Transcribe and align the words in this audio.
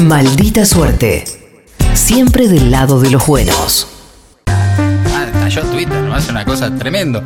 Maldita 0.00 0.64
suerte. 0.64 1.24
Siempre 1.94 2.48
del 2.48 2.70
lado 2.70 3.00
de 3.00 3.10
los 3.10 3.26
buenos. 3.26 3.86
Ah, 4.46 5.26
cayó 5.32 5.62
Twitter, 5.62 6.02
¿no? 6.02 6.16
Es 6.16 6.28
una 6.28 6.44
cosa 6.44 6.74
tremendo. 6.76 7.22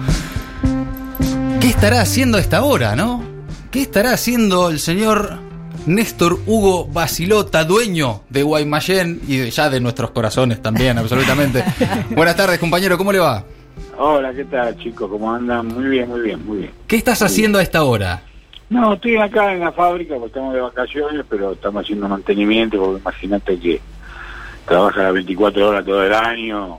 ¿Qué 1.60 1.68
estará 1.68 2.00
haciendo 2.02 2.36
a 2.36 2.40
esta 2.40 2.62
hora, 2.62 2.94
no? 2.94 3.22
¿Qué 3.70 3.80
estará 3.82 4.12
haciendo 4.12 4.68
el 4.70 4.78
señor 4.78 5.38
Néstor 5.86 6.40
Hugo 6.46 6.86
Basilota, 6.86 7.64
dueño 7.64 8.22
de 8.28 8.42
Guaymallén 8.42 9.20
y 9.26 9.36
de- 9.38 9.50
ya 9.50 9.70
de 9.70 9.80
nuestros 9.80 10.10
corazones 10.10 10.60
también, 10.60 10.98
absolutamente? 10.98 11.64
Buenas 12.14 12.36
tardes, 12.36 12.58
compañero, 12.58 12.98
¿cómo 12.98 13.12
le 13.12 13.18
va? 13.20 13.44
Hola, 13.98 14.32
¿qué 14.34 14.44
tal 14.44 14.76
chicos? 14.78 15.08
¿Cómo 15.10 15.32
andan? 15.32 15.68
Muy 15.68 15.84
bien, 15.84 16.08
muy 16.08 16.20
bien, 16.20 16.44
muy 16.46 16.58
bien. 16.58 16.70
¿Qué 16.86 16.96
estás 16.96 17.22
haciendo 17.22 17.58
a 17.58 17.62
esta 17.62 17.82
hora? 17.84 18.22
No, 18.68 18.94
estoy 18.94 19.16
acá 19.16 19.52
en 19.52 19.60
la 19.60 19.70
fábrica 19.72 20.14
porque 20.14 20.26
estamos 20.28 20.54
de 20.54 20.60
vacaciones, 20.60 21.24
pero 21.28 21.52
estamos 21.52 21.84
haciendo 21.84 22.08
mantenimiento 22.08 22.78
porque 22.78 23.00
imagínate 23.00 23.58
que 23.60 23.80
trabaja 24.66 25.04
las 25.04 25.12
24 25.14 25.68
horas 25.68 25.84
todo 25.84 26.04
el 26.04 26.12
año, 26.12 26.78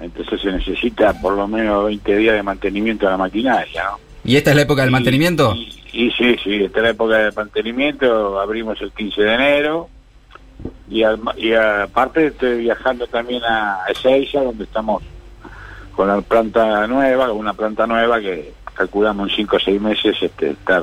entonces 0.00 0.40
se 0.40 0.50
necesita 0.50 1.12
por 1.20 1.34
lo 1.36 1.46
menos 1.46 1.86
20 1.86 2.16
días 2.16 2.34
de 2.34 2.42
mantenimiento 2.42 3.06
de 3.06 3.12
la 3.12 3.18
maquinaria, 3.18 3.84
¿no? 3.84 3.98
¿Y 4.24 4.36
esta 4.36 4.50
es 4.50 4.56
la 4.56 4.62
época 4.62 4.82
del 4.82 4.90
Y- 4.90 4.92
mantenimiento? 4.92 5.54
Y, 5.54 5.68
y 5.92 6.10
sí, 6.10 6.36
sí, 6.42 6.64
esta 6.64 6.78
es 6.78 6.82
la 6.82 6.90
época 6.90 7.16
de 7.18 7.30
mantenimiento, 7.32 8.40
abrimos 8.40 8.80
el 8.82 8.90
15 8.90 9.22
de 9.22 9.34
enero 9.34 9.88
y, 10.90 11.04
al- 11.04 11.20
y 11.36 11.52
aparte 11.54 12.26
estoy 12.26 12.62
viajando 12.62 13.06
también 13.06 13.42
a 13.44 13.78
Ezeiza, 13.88 14.42
donde 14.42 14.64
estamos 14.64 15.02
con 15.94 16.08
la 16.08 16.20
planta 16.22 16.86
nueva, 16.88 17.30
una 17.32 17.54
planta 17.54 17.86
nueva 17.86 18.20
que 18.20 18.52
calculamos 18.74 19.30
en 19.30 19.36
5 19.36 19.56
o 19.56 19.60
6 19.60 19.80
meses 19.80 20.16
este, 20.20 20.50
estar 20.50 20.82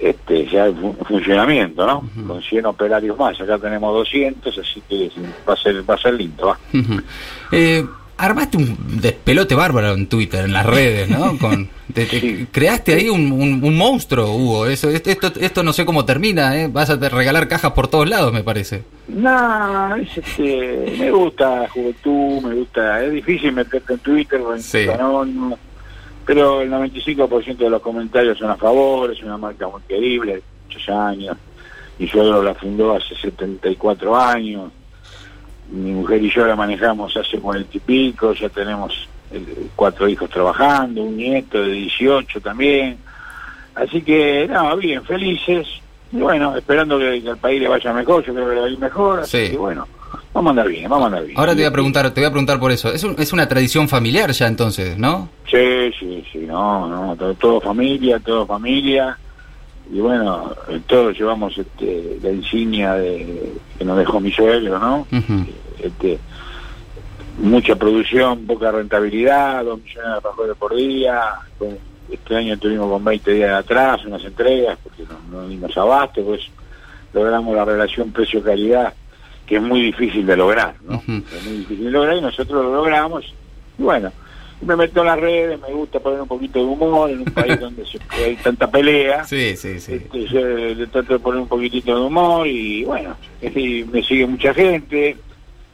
este, 0.00 0.46
ya 0.46 0.66
en 0.66 0.76
fu- 0.76 0.96
funcionamiento, 1.06 1.86
¿no? 1.86 2.08
Con 2.26 2.42
100 2.42 2.66
operarios 2.66 3.18
más, 3.18 3.40
acá 3.40 3.58
tenemos 3.58 3.92
200, 3.94 4.58
así 4.58 4.82
que 4.88 5.10
va 5.48 5.54
a 5.54 5.56
ser, 5.56 5.88
va 5.88 5.94
a 5.94 5.98
ser 5.98 6.14
lindo, 6.14 6.46
¿va? 6.48 6.58
Eh, 7.52 7.84
armaste 8.16 8.56
un 8.56 8.76
despelote 9.00 9.54
bárbaro 9.54 9.92
en 9.94 10.06
Twitter, 10.08 10.44
en 10.44 10.52
las 10.52 10.66
redes, 10.66 11.08
¿no? 11.08 11.36
Con, 11.40 11.68
te- 11.92 12.06
te- 12.06 12.20
Sí. 12.20 12.46
Creaste 12.50 12.94
ahí 12.94 13.08
un, 13.08 13.30
un- 13.32 13.62
un 13.64 13.76
monstruo, 13.76 14.32
Hugo. 14.34 14.66
Eso, 14.66 14.88
esto, 14.90 15.10
esto, 15.40 15.62
no 15.62 15.72
sé 15.72 15.84
cómo 15.84 16.04
termina, 16.04 16.56
¿eh? 16.60 16.68
Vas 16.68 16.90
a 16.90 16.96
regalar 16.96 17.48
cajas 17.48 17.72
por 17.72 17.88
todos 17.88 18.08
lados, 18.08 18.32
me 18.32 18.42
parece. 18.42 18.82
No, 19.08 19.94
es, 19.96 20.16
este, 20.16 20.94
me 20.98 21.10
gusta 21.10 21.60
la 21.62 21.68
juventud, 21.68 22.42
me 22.42 22.54
gusta, 22.54 23.04
es 23.04 23.12
difícil 23.12 23.52
meterte 23.52 23.94
en 23.94 23.98
Twitter, 24.00 24.40
o 24.40 24.54
en 24.54 24.62
Sí. 24.62 24.86
Anónimo, 24.88 25.58
pero 26.26 26.60
el 26.62 26.70
95% 26.70 27.56
de 27.56 27.70
los 27.70 27.82
comentarios 27.82 28.38
son 28.38 28.50
a 28.50 28.56
favor, 28.56 29.10
es 29.12 29.22
una 29.22 29.36
marca 29.36 29.68
muy 29.68 29.82
querible, 29.82 30.42
muchos 30.66 30.88
años, 30.88 31.36
mi 31.98 32.08
suegro 32.08 32.42
la 32.42 32.54
fundó 32.54 32.94
hace 32.96 33.14
74 33.14 34.16
años, 34.16 34.70
mi 35.70 35.92
mujer 35.92 36.22
y 36.22 36.30
yo 36.30 36.46
la 36.46 36.56
manejamos 36.56 37.16
hace 37.16 37.38
cuarenta 37.38 37.76
y 37.76 37.80
pico, 37.80 38.32
ya 38.34 38.48
tenemos 38.48 39.08
eh, 39.32 39.68
cuatro 39.76 40.08
hijos 40.08 40.28
trabajando, 40.30 41.02
un 41.02 41.16
nieto 41.16 41.62
de 41.62 41.72
18 41.72 42.40
también, 42.40 42.98
así 43.74 44.02
que, 44.02 44.46
no, 44.50 44.76
bien, 44.76 45.02
felices, 45.04 45.66
y 46.12 46.18
bueno, 46.18 46.56
esperando 46.56 46.98
que, 46.98 47.22
que 47.22 47.30
al 47.30 47.38
país 47.38 47.60
le 47.60 47.68
vaya 47.68 47.92
mejor, 47.92 48.24
yo 48.24 48.32
creo 48.34 48.48
que 48.48 48.54
le 48.54 48.60
va 48.60 48.66
a 48.66 48.70
ir 48.70 48.78
mejor, 48.78 49.20
así 49.20 49.46
Sí. 49.46 49.52
que 49.52 49.58
bueno, 49.58 49.86
vamos 50.34 50.48
a 50.48 50.50
andar 50.50 50.68
bien, 50.68 50.90
vamos 50.90 51.04
a 51.04 51.06
andar 51.06 51.24
bien. 51.24 51.38
Ahora 51.38 51.52
te 51.52 51.56
voy 51.58 51.64
a 51.64 51.70
preguntar, 51.72 52.10
te 52.10 52.20
voy 52.20 52.26
a 52.28 52.30
preguntar 52.30 52.58
por 52.60 52.70
eso. 52.72 52.92
Es, 52.92 53.02
un- 53.04 53.16
es 53.18 53.32
una 53.32 53.48
tradición 53.48 53.88
familiar 53.88 54.30
ya 54.32 54.46
entonces, 54.46 54.98
¿no? 54.98 55.30
Sí, 55.50 55.90
sí, 55.98 56.22
sí, 56.30 56.38
no, 56.40 56.86
no, 56.88 57.16
todo, 57.16 57.32
todo 57.34 57.60
familia, 57.62 58.18
todo 58.20 58.44
familia. 58.46 59.16
Y 59.92 60.00
bueno, 60.00 60.52
eh, 60.68 60.80
todos 60.86 61.16
llevamos 61.16 61.56
este, 61.56 62.18
la 62.22 62.30
insignia 62.30 62.94
de, 62.94 63.52
que 63.78 63.84
nos 63.84 63.96
dejó 63.98 64.18
mi 64.20 64.32
suegro, 64.32 64.78
¿no? 64.78 65.06
Este, 65.82 66.18
mucha 67.38 67.76
producción, 67.76 68.46
poca 68.46 68.70
rentabilidad, 68.72 69.64
dos 69.64 69.80
millones 69.82 70.08
de 70.10 70.14
alfajores 70.14 70.56
por 70.56 70.74
día. 70.74 71.20
Este 72.10 72.36
año 72.36 72.56
tuvimos 72.58 72.90
con 72.90 73.02
20 73.04 73.30
días 73.32 73.50
de 73.50 73.56
atrás 73.56 74.04
unas 74.04 74.24
entregas 74.24 74.78
porque 74.82 75.02
no, 75.04 75.18
no 75.42 75.48
dimos 75.48 75.76
abasto, 75.76 76.22
pues 76.22 76.40
logramos 77.12 77.54
la 77.54 77.64
relación 77.64 78.10
precio-calidad 78.12 78.92
que 79.46 79.56
es 79.56 79.62
muy 79.62 79.82
difícil 79.82 80.26
de 80.26 80.36
lograr, 80.36 80.74
¿no? 80.86 80.94
Es 81.06 81.44
muy 81.46 81.58
difícil 81.58 81.84
de 81.84 81.90
lograr 81.90 82.16
y 82.16 82.20
nosotros 82.20 82.64
lo 82.64 82.74
logramos. 82.74 83.24
Y 83.78 83.82
bueno, 83.82 84.10
me 84.62 84.76
meto 84.76 85.00
en 85.00 85.06
las 85.06 85.20
redes, 85.20 85.60
me 85.60 85.72
gusta 85.74 86.00
poner 86.00 86.20
un 86.22 86.28
poquito 86.28 86.58
de 86.60 86.64
humor 86.64 87.10
en 87.10 87.18
un 87.18 87.24
país 87.26 87.58
donde 87.60 87.84
se- 87.84 87.98
hay 88.24 88.36
tanta 88.36 88.70
pelea. 88.70 89.24
Sí, 89.24 89.56
sí, 89.56 89.78
sí. 89.80 89.94
Este, 89.94 90.26
yo 90.26 90.40
le 90.40 90.86
trato 90.86 91.14
de 91.14 91.18
poner 91.18 91.40
un 91.42 91.48
poquitito 91.48 91.94
de 91.98 92.06
humor 92.06 92.46
y 92.46 92.84
bueno, 92.84 93.16
y 93.42 93.84
me 93.84 94.02
sigue 94.02 94.26
mucha 94.26 94.54
gente, 94.54 95.16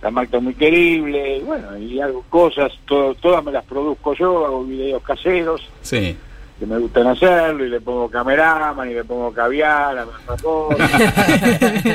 la 0.02 0.10
marca 0.10 0.38
es 0.38 0.42
muy 0.42 0.54
querible, 0.54 1.36
y 1.38 1.40
bueno, 1.42 1.76
y 1.78 2.00
hago 2.00 2.24
cosas, 2.30 2.72
todo, 2.86 3.14
todas 3.14 3.44
me 3.44 3.52
las 3.52 3.64
produzco 3.64 4.14
yo, 4.14 4.46
hago 4.46 4.64
videos 4.64 5.02
caseros 5.02 5.60
Sí. 5.82 6.16
Que 6.60 6.66
me 6.66 6.78
gustan 6.78 7.06
hacerlo 7.08 7.64
y 7.64 7.70
le 7.70 7.80
pongo 7.80 8.08
cameraman 8.08 8.88
y 8.90 8.94
le 8.94 9.02
pongo 9.02 9.32
caviar, 9.32 9.98
a, 9.98 10.02
a 10.02 10.06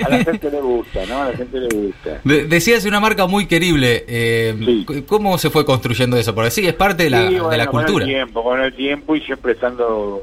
la 0.09 0.23
gente 0.23 0.51
le 0.51 0.61
gusta, 0.61 1.05
¿no? 1.07 1.21
A 1.21 1.29
la 1.29 1.37
gente 1.37 1.59
le 1.59 1.67
gusta. 1.69 2.19
De- 2.23 2.45
decías 2.45 2.85
una 2.85 2.99
marca 2.99 3.27
muy 3.27 3.45
querible. 3.45 4.03
eh, 4.07 4.55
Sí. 4.65 4.85
¿Cómo 5.07 5.37
se 5.37 5.49
fue 5.49 5.65
construyendo 5.65 6.17
eso? 6.17 6.33
Porque 6.35 6.51
sí, 6.51 6.67
es 6.67 6.73
parte 6.73 7.03
de 7.03 7.09
la, 7.09 7.27
Sí, 7.29 7.35
de 7.49 7.57
la 7.57 7.67
cultura. 7.67 7.93
Con 7.93 8.01
el 8.01 8.07
tiempo, 8.07 8.43
con 8.43 8.59
el 8.59 8.73
tiempo 8.75 9.15
y 9.15 9.21
siempre 9.21 9.53
estando 9.53 10.21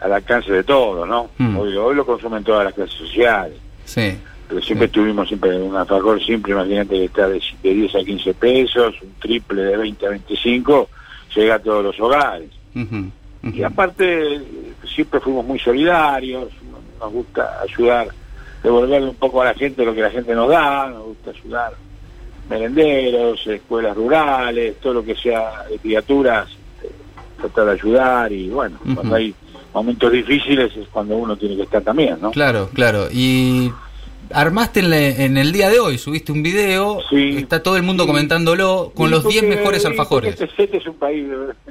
al 0.00 0.12
alcance 0.12 0.52
de 0.52 0.64
todos, 0.64 1.06
¿no? 1.08 1.30
Mm. 1.38 1.56
Hoy, 1.58 1.76
hoy 1.76 1.94
lo 1.94 2.06
consumen 2.06 2.42
todas 2.44 2.64
las 2.64 2.74
clases 2.74 2.94
sociales. 2.96 3.56
Sí. 3.84 4.14
pero 4.48 4.62
siempre 4.62 4.88
tuvimos 4.88 5.26
siempre 5.28 5.56
un 5.60 5.76
alfajor 5.76 6.24
simple, 6.24 6.52
imagínate 6.52 6.94
que 6.94 7.04
está 7.06 7.28
de, 7.28 7.40
de 7.62 7.74
10 7.74 7.94
a 7.96 8.04
15 8.04 8.34
pesos, 8.34 8.94
un 9.02 9.12
triple 9.18 9.62
de 9.62 9.76
20 9.76 10.06
a 10.06 10.10
25, 10.10 10.88
llega 11.34 11.54
a 11.56 11.58
todos 11.58 11.84
los 11.84 11.98
hogares. 12.00 12.48
Y 13.42 13.62
aparte, 13.62 14.40
siempre 14.94 15.20
fuimos 15.20 15.44
muy 15.44 15.58
solidarios, 15.58 16.48
nos 17.00 17.12
gusta 17.12 17.60
ayudar, 17.60 18.08
devolverle 18.62 19.08
un 19.08 19.16
poco 19.16 19.42
a 19.42 19.46
la 19.46 19.54
gente 19.54 19.84
lo 19.84 19.94
que 19.94 20.00
la 20.02 20.10
gente 20.10 20.34
nos 20.34 20.48
da, 20.48 20.88
nos 20.88 21.04
gusta 21.06 21.30
ayudar 21.30 21.72
merenderos, 22.48 23.46
escuelas 23.46 23.96
rurales, 23.96 24.76
todo 24.80 24.94
lo 24.94 25.04
que 25.04 25.14
sea 25.14 25.64
de 25.70 25.78
criaturas, 25.78 26.48
eh, 26.82 26.90
tratar 27.38 27.66
de 27.66 27.72
ayudar 27.72 28.32
y 28.32 28.48
bueno, 28.50 28.78
cuando 28.94 29.14
hay 29.14 29.34
momentos 29.72 30.12
difíciles 30.12 30.76
es 30.76 30.86
cuando 30.88 31.16
uno 31.16 31.36
tiene 31.36 31.56
que 31.56 31.62
estar 31.62 31.82
también, 31.82 32.18
¿no? 32.20 32.30
Claro, 32.32 32.68
claro. 32.74 33.08
Y 33.10 33.72
armaste 34.32 34.80
en, 35.24 35.36
el 35.36 35.52
día 35.52 35.70
de 35.70 35.78
hoy, 35.80 35.98
subiste 35.98 36.30
un 36.32 36.42
video, 36.42 36.98
Sí. 37.08 37.36
está 37.38 37.62
todo 37.62 37.76
el 37.76 37.82
mundo 37.84 38.04
Sí. 38.04 38.08
comentándolo 38.10 38.92
con 38.94 39.10
los 39.10 39.26
10 39.26 39.42
porque- 39.44 39.56
mejores 39.56 39.86
alfajores. 39.86 40.40
Este, 40.40 40.64
este 40.64 40.76
es 40.76 40.86
un 40.86 40.94
país, 40.96 41.26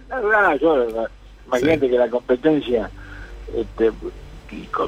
la 0.09 0.19
verdad, 0.19 0.57
yo, 0.59 0.77
la- 0.77 1.09
imagínate 1.59 1.89
que 1.89 1.97
la 1.97 2.09
competencia, 2.09 2.89
este, 3.55 3.91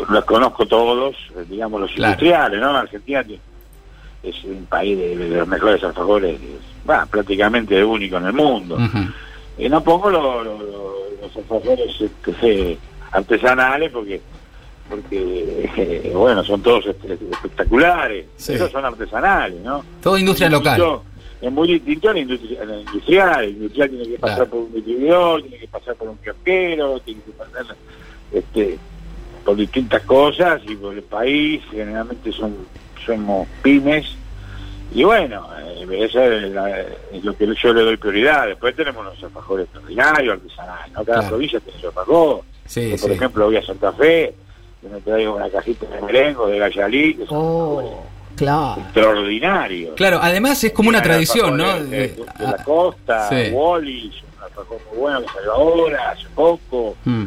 los 0.10 0.26
conozco 0.26 0.66
todos, 0.66 1.16
eh, 1.38 1.46
digamos 1.50 1.82
los 1.82 1.92
Claro. 1.92 2.12
industriales, 2.14 2.60
¿no? 2.60 2.70
Argentina 2.78 3.24
es 4.24 4.44
un 4.46 4.66
país 4.66 4.98
de, 4.98 5.18
de 5.18 5.38
los 5.38 5.48
mejores 5.48 5.84
alfajores, 5.84 6.40
es, 6.42 6.90
va, 6.90 7.06
prácticamente 7.06 7.84
único 7.84 8.18
en 8.18 8.26
el 8.28 8.34
mundo. 8.34 8.78
Y 9.58 9.70
no 9.70 9.84
pongo 9.84 10.10
lo- 10.10 10.44
lo- 10.44 10.58
lo- 10.58 10.96
los 11.22 11.36
alfajores 11.36 12.02
este, 12.02 12.78
artesanales 13.12 13.92
porque 13.92 14.22
porque 14.90 15.70
eh, 15.78 16.12
bueno 16.16 16.44
son 16.44 16.62
todos 16.62 16.86
este, 16.88 17.14
espectaculares 17.14 18.26
Sí. 18.36 18.54
esos 18.54 18.70
son 18.72 18.84
artesanales 18.84 19.62
no 19.62 19.84
Todo 20.02 20.18
industria 20.18 20.50
local. 20.50 20.82
Es 21.44 21.52
muy 21.52 21.68
distinto 21.68 22.10
a 22.10 22.14
la 22.14 22.20
industria, 22.20 22.62
a 22.62 22.66
la 22.66 22.78
industrial. 22.80 23.44
El 23.44 23.50
industrial 23.52 23.90
tiene 23.90 24.08
que 24.08 24.18
pasar 24.20 24.36
Claro. 24.38 24.50
por 24.52 24.60
un 24.62 24.74
distribuidor, 24.74 25.42
tiene 25.42 25.58
que 25.60 25.68
pasar 25.68 25.96
por 25.96 26.08
un 26.08 26.18
kiosquero, 26.18 27.00
tiene 27.02 27.22
que 27.22 27.32
pasar 27.32 27.76
este, 28.32 28.80
por 29.44 29.56
distintas 29.58 30.02
cosas 30.04 30.62
y 30.66 30.76
por 30.76 30.94
el 30.94 31.04
país. 31.04 31.62
Generalmente 31.70 32.32
son 32.32 32.56
somos 33.06 33.46
pymes. 33.62 34.06
Y 34.96 35.04
bueno, 35.04 35.46
eh, 35.60 35.86
eso 36.06 36.22
es, 36.24 36.52
la- 36.52 36.80
es 36.80 37.24
lo 37.24 37.36
que 37.36 37.48
yo 37.62 37.74
le 37.74 37.82
doy 37.82 37.98
prioridad. 37.98 38.48
Después 38.48 38.74
tenemos 38.76 39.04
los 39.04 39.22
alfajores 39.22 39.66
extraordinarios, 39.66 40.36
artesanales. 40.36 40.94
¿no? 40.94 41.04
Cada 41.04 41.18
Claro. 41.20 41.28
provincia 41.30 41.60
tiene 41.60 41.80
su 41.82 41.88
alfajor. 41.88 42.42
Sí, 42.66 42.90
por 42.92 43.00
sí. 43.10 43.12
ejemplo, 43.12 43.46
voy 43.48 43.58
a 43.58 43.66
Santa 43.66 43.92
Fe, 43.92 44.34
y 44.82 44.88
me 44.88 45.02
traigo 45.02 45.36
una 45.36 45.50
cajita 45.50 45.86
de 45.88 46.02
merengo, 46.04 46.48
de 46.48 46.60
gallalí, 46.60 47.16
que 47.16 47.26
son 47.26 47.38
Oh, 47.38 48.06
claro. 48.36 48.82
extraordinarios. 48.82 49.96
Claro, 49.96 50.20
además 50.22 50.64
es 50.64 50.72
como 50.72 50.90
una 50.90 51.02
tradición, 51.02 51.58
¿no? 51.58 51.74
De, 51.84 51.86
de- 51.86 51.98
de 52.00 52.08
Eh, 52.08 52.26
la 52.40 52.64
costa, 52.64 53.30
sí. 53.30 53.52
Wallis, 53.52 54.14
un 54.38 54.44
alfajor 54.44 54.82
muy 54.90 54.98
bueno 55.00 55.22
que 55.22 55.28
salió 55.34 55.52
ahora, 55.54 56.12
hace 56.12 56.28
poco. 56.36 56.96
mm. 57.06 57.24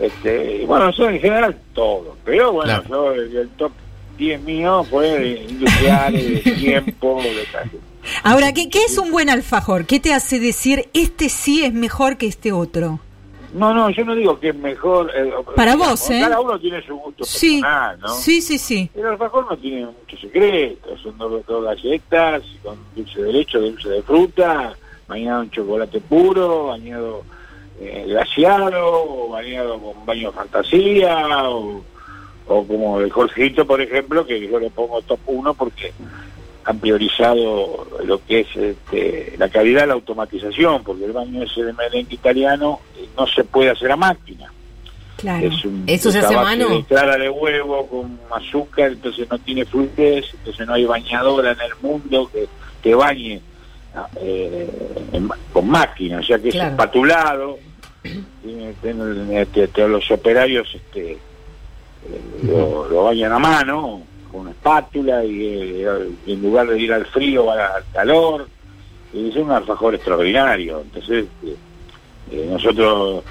Este, 0.00 0.62
y 0.62 0.64
bueno, 0.64 0.88
eso 0.88 1.08
en 1.08 1.20
general 1.20 1.56
todo. 1.74 2.16
Pero 2.24 2.52
bueno, 2.52 2.82
Claro. 2.82 2.88
yo 2.88 3.12
el, 3.12 3.36
el 3.36 3.48
top 3.50 3.72
10 4.16 4.40
mío 4.40 4.84
fue 4.88 5.06
de 5.18 5.28
industriales, 5.48 6.44
de 6.44 6.50
tiempo, 6.58 7.20
de. 7.22 7.46
Ahora, 8.24 8.52
¿qué, 8.52 8.68
¿qué 8.70 8.84
es 8.84 8.96
un 8.98 9.10
buen 9.10 9.28
alfajor? 9.30 9.84
¿Qué 9.86 10.00
te 10.00 10.12
hace 10.14 10.40
decir 10.40 10.88
este 10.94 11.28
sí 11.28 11.62
es 11.64 11.72
mejor 11.72 12.16
que 12.16 12.26
este 12.26 12.52
otro? 12.52 13.00
No, 13.52 13.74
no, 13.74 13.90
yo 13.90 14.04
no 14.04 14.14
digo 14.14 14.38
que 14.40 14.48
es 14.50 14.54
mejor. 14.56 15.10
eh, 15.14 15.30
Para 15.56 15.72
digamos, 15.72 16.00
vos, 16.00 16.10
¿eh? 16.10 16.20
Cada 16.22 16.40
uno 16.40 16.58
tiene 16.58 16.82
su 16.86 16.96
gusto 16.96 17.24
Sí, 17.24 17.60
personal, 17.60 18.00
¿no? 18.00 18.08
sí, 18.08 18.40
sí, 18.40 18.58
sí. 18.58 18.90
El 18.94 19.06
alfajor 19.06 19.46
no 19.50 19.56
tiene 19.58 19.86
muchos 19.86 20.20
secretos, 20.20 21.00
son 21.02 21.18
dos, 21.18 21.44
dos 21.46 21.64
galletas 21.64 22.42
con 22.62 22.76
dulce 22.96 23.22
de 23.22 23.32
leche, 23.32 23.58
dulce 23.58 23.88
de 23.88 24.02
fruta, 24.02 24.74
bañado 25.06 25.42
en 25.42 25.50
chocolate 25.50 26.00
puro, 26.00 26.66
bañado 26.68 27.22
eh, 27.80 28.04
glaciado, 28.06 28.80
o 29.04 29.28
bañado 29.30 29.78
con 29.80 30.06
baño 30.06 30.30
de 30.30 30.36
fantasía, 30.36 31.50
o, 31.50 31.82
o 32.46 32.66
como 32.66 33.00
el 33.00 33.10
Jorgito, 33.10 33.66
por 33.66 33.80
ejemplo, 33.80 34.24
que 34.26 34.48
yo 34.48 34.58
le 34.58 34.70
pongo 34.70 35.02
top 35.02 35.20
1 35.26 35.54
porque 35.54 35.92
han 36.64 36.78
priorizado 36.78 37.86
lo 38.04 38.24
que 38.24 38.40
es 38.40 38.56
este, 38.56 39.34
la 39.38 39.48
calidad 39.48 39.82
de 39.82 39.86
la 39.88 39.94
automatización, 39.94 40.82
porque 40.84 41.04
el 41.04 41.12
baño 41.12 41.42
ese 41.42 41.64
de 41.64 41.72
merengue 41.72 42.14
italiano 42.14 42.80
eh, 42.96 43.06
no 43.16 43.26
se 43.26 43.44
puede 43.44 43.70
hacer 43.70 43.90
a 43.90 43.96
máquina. 43.96 44.52
Claro. 45.16 45.46
Es 45.46 45.64
un 45.64 45.84
¿Eso 45.86 46.10
se 46.10 46.18
hace 46.20 46.34
a 46.34 46.42
mano? 46.42 46.68
de 46.68 46.84
clara 46.84 47.16
de 47.16 47.28
huevo 47.30 47.86
con 47.86 48.18
azúcar, 48.30 48.92
entonces 48.92 49.28
no 49.30 49.38
tiene 49.38 49.64
fluidez, 49.64 50.26
entonces 50.34 50.66
no 50.66 50.74
hay 50.74 50.84
bañadora 50.84 51.52
en 51.52 51.60
el 51.60 51.72
mundo 51.80 52.28
que, 52.32 52.46
que 52.82 52.94
bañe 52.94 53.40
eh, 54.20 54.68
en 55.12 55.26
ma- 55.26 55.38
con 55.52 55.68
máquina, 55.68 56.18
o 56.18 56.22
sea 56.22 56.38
que 56.38 56.48
Claro. 56.50 56.66
es 56.68 56.72
espatulado. 56.72 57.58
Tiene- 58.42 58.72
tiene- 58.82 59.42
este, 59.42 59.86
los 59.88 60.10
operarios 60.10 60.68
este, 60.74 61.12
eh, 61.12 61.18
lo, 62.42 62.88
lo 62.88 63.04
bañan 63.04 63.32
a 63.32 63.38
mano 63.38 64.02
con 64.32 64.40
una 64.42 64.50
espátula 64.50 65.24
y, 65.24 65.82
eh, 65.84 66.08
y 66.26 66.32
en 66.32 66.42
lugar 66.42 66.66
de 66.66 66.80
ir 66.80 66.92
al 66.92 67.06
frío 67.06 67.46
va 67.46 67.66
al 67.76 67.84
calor. 67.92 68.48
Y 69.12 69.28
es 69.28 69.36
un 69.36 69.50
alfajor 69.50 69.94
extraordinario. 69.94 70.80
Entonces, 70.80 71.26
eh, 71.44 71.56
eh, 72.30 72.48
nosotros 72.50 73.22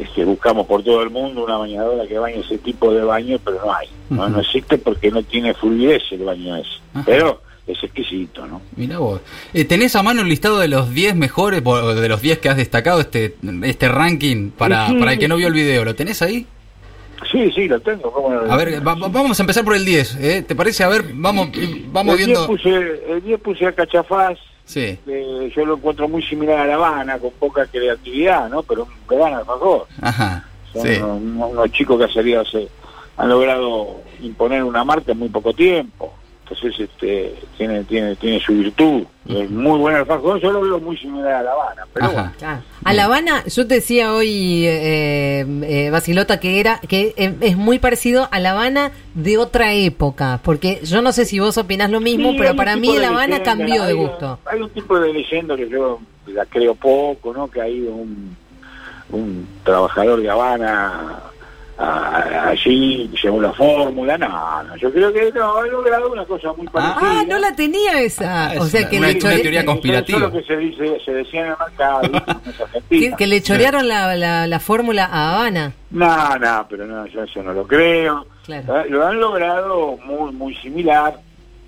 este, 0.00 0.24
buscamos 0.24 0.66
por 0.66 0.82
todo 0.84 1.02
el 1.02 1.10
mundo 1.10 1.44
una 1.44 1.56
bañadora 1.56 2.06
que 2.06 2.18
bañe 2.18 2.40
ese 2.40 2.58
tipo 2.58 2.92
de 2.94 3.02
baño, 3.02 3.38
pero 3.44 3.58
no 3.64 3.72
hay. 3.74 3.88
No, 4.08 4.40
existe 4.40 4.78
porque 4.78 5.10
no 5.10 5.22
tiene 5.24 5.52
fluidez 5.54 6.02
el 6.12 6.24
baño 6.24 6.56
ese. 6.56 6.70
Pero 7.04 7.40
es 7.66 7.82
exquisito, 7.82 8.46
¿no? 8.46 8.62
Mira 8.76 8.98
vos. 8.98 9.20
Eh, 9.52 9.64
¿Tenés 9.64 9.96
a 9.96 10.02
mano 10.04 10.22
el 10.22 10.28
listado 10.28 10.60
de 10.60 10.68
los 10.68 10.94
10 10.94 11.16
mejores, 11.16 11.64
de 11.64 12.08
los 12.08 12.22
10 12.22 12.38
que 12.38 12.48
has 12.48 12.56
destacado 12.56 13.00
este, 13.00 13.34
este 13.64 13.88
ranking 13.88 14.50
para, 14.50 14.86
Sí. 14.86 14.94
para 14.94 15.14
el 15.14 15.18
que 15.18 15.26
no 15.26 15.36
vio 15.36 15.48
el 15.48 15.54
video? 15.54 15.84
¿Lo 15.84 15.96
tenés 15.96 16.22
ahí? 16.22 16.46
Sí, 17.30 17.50
sí, 17.52 17.66
lo 17.68 17.80
tengo. 17.80 18.10
¿cómo 18.12 18.30
no 18.30 18.42
lo 18.42 18.52
A 18.52 18.56
ver, 18.56 18.86
va- 18.86 18.94
vamos 18.94 19.38
a 19.38 19.42
empezar 19.42 19.64
por 19.64 19.74
el 19.74 19.84
10. 19.84 20.16
¿eh? 20.20 20.42
¿Te 20.46 20.54
parece? 20.54 20.84
A 20.84 20.88
ver, 20.88 21.04
vamos, 21.14 21.48
vamos 21.88 22.12
el 22.18 22.26
10 22.26 22.26
viendo. 22.28 22.46
puse, 22.46 22.70
el 23.08 23.22
10 23.22 23.40
puse 23.40 23.66
a 23.66 23.72
Cachafaz, 23.72 24.38
Sí, 24.64 24.98
que 25.06 25.52
yo 25.54 25.64
lo 25.64 25.76
encuentro 25.76 26.08
muy 26.08 26.22
similar 26.24 26.58
a 26.58 26.66
La 26.66 26.74
Habana, 26.74 27.18
con 27.18 27.30
poca 27.38 27.66
creatividad, 27.66 28.48
¿no? 28.48 28.62
Pero 28.64 28.82
un 28.84 28.90
gran 29.18 29.34
alfajor. 29.34 29.86
ajá. 30.02 30.44
Son 30.72 30.82
Sí. 30.82 30.96
unos- 31.00 31.50
unos 31.52 31.70
chicos 31.72 31.96
que 31.98 32.04
han 32.04 32.12
salido 32.12 32.40
hace- 32.42 32.68
han 33.16 33.28
logrado 33.28 34.02
imponer 34.20 34.62
una 34.64 34.84
marca 34.84 35.12
en 35.12 35.18
muy 35.18 35.28
poco 35.28 35.52
tiempo. 35.54 36.12
Entonces, 36.48 36.88
este, 36.88 37.34
tiene, 37.58 37.82
tiene, 37.84 38.14
tiene 38.14 38.38
su 38.38 38.52
virtud. 38.52 39.02
Es 39.28 39.50
muy 39.50 39.80
buen 39.80 39.96
alfajor, 39.96 40.40
yo 40.40 40.52
lo 40.52 40.60
veo 40.60 40.78
muy 40.78 40.96
similar 40.96 41.34
a 41.34 41.42
La 41.42 41.52
Habana. 41.52 41.82
Pero 41.92 42.06
Ajá. 42.06 42.32
Claro. 42.38 42.62
A 42.84 42.92
La 42.92 43.04
Habana, 43.06 43.44
yo 43.46 43.66
te 43.66 43.74
decía 43.74 44.14
hoy, 44.14 44.64
eh, 44.64 45.44
eh, 45.62 45.90
Basilota, 45.90 46.38
que 46.38 46.60
era 46.60 46.78
que 46.86 47.14
eh, 47.16 47.34
es 47.40 47.56
muy 47.56 47.80
parecido 47.80 48.28
a 48.30 48.38
La 48.38 48.52
Habana 48.52 48.92
de 49.14 49.38
otra 49.38 49.72
época, 49.72 50.38
porque 50.44 50.78
yo 50.84 51.02
no 51.02 51.10
sé 51.10 51.24
si 51.24 51.40
vos 51.40 51.58
opinás 51.58 51.90
lo 51.90 52.00
mismo, 52.00 52.30
Sí, 52.30 52.36
pero 52.38 52.54
para 52.54 52.76
mí 52.76 52.96
La 52.96 53.08
Habana 53.08 53.38
leyenda, 53.38 53.42
cambió 53.42 53.82
de 53.82 53.92
gusto. 53.94 54.38
Hay 54.44 54.60
un 54.60 54.70
tipo 54.70 55.00
de 55.00 55.12
leyenda 55.12 55.56
que 55.56 55.68
yo 55.68 55.98
la 56.28 56.46
creo 56.46 56.76
poco, 56.76 57.34
¿no? 57.34 57.48
Que 57.48 57.60
hay 57.60 57.80
un, 57.80 58.36
un 59.10 59.48
trabajador 59.64 60.22
de 60.22 60.30
Habana 60.30 61.18
a- 61.78 62.48
allí, 62.48 63.10
según 63.20 63.42
la 63.42 63.52
fórmula, 63.52 64.16
no, 64.16 64.62
no, 64.62 64.76
yo 64.76 64.90
creo 64.92 65.12
que 65.12 65.30
no, 65.32 65.56
ha 65.58 65.66
logrado 65.66 66.10
una 66.10 66.24
cosa 66.24 66.52
muy 66.54 66.66
parecida. 66.68 66.96
Ah, 67.00 67.22
no 67.28 67.38
la 67.38 67.54
tenía 67.54 68.00
esa. 68.00 68.46
Ah, 68.50 68.54
o 68.58 68.64
sea, 68.66 68.80
una- 68.82 68.90
que 68.90 68.98
una- 68.98 69.06
le, 69.08 69.18
una 69.18 69.36
teoría 69.36 69.64
conspirativa. 69.64 70.18
Eso 70.18 70.26
es 70.28 70.32
lo 70.34 70.40
que 70.40 70.46
se 70.46 70.56
dice, 70.56 70.98
se 71.04 71.12
decía 71.12 71.40
en 71.42 71.46
el 71.48 71.54
mercado, 71.58 72.00
que, 72.02 72.62
Argentina. 72.62 73.16
que 73.16 73.26
le 73.26 73.42
chorearon 73.42 73.88
la, 73.88 74.14
la, 74.16 74.46
la 74.46 74.60
fórmula 74.60 75.04
a 75.04 75.34
Habana. 75.34 75.72
No, 75.90 76.38
no, 76.38 76.66
pero 76.68 76.86
no, 76.86 77.06
yo 77.06 77.22
eso 77.24 77.42
no 77.42 77.52
lo 77.52 77.66
creo. 77.66 78.26
Claro. 78.44 78.74
Ah, 78.76 78.84
Lo 78.88 79.06
han 79.06 79.20
logrado 79.20 79.98
muy 80.04 80.32
muy 80.32 80.54
similar, 80.56 81.18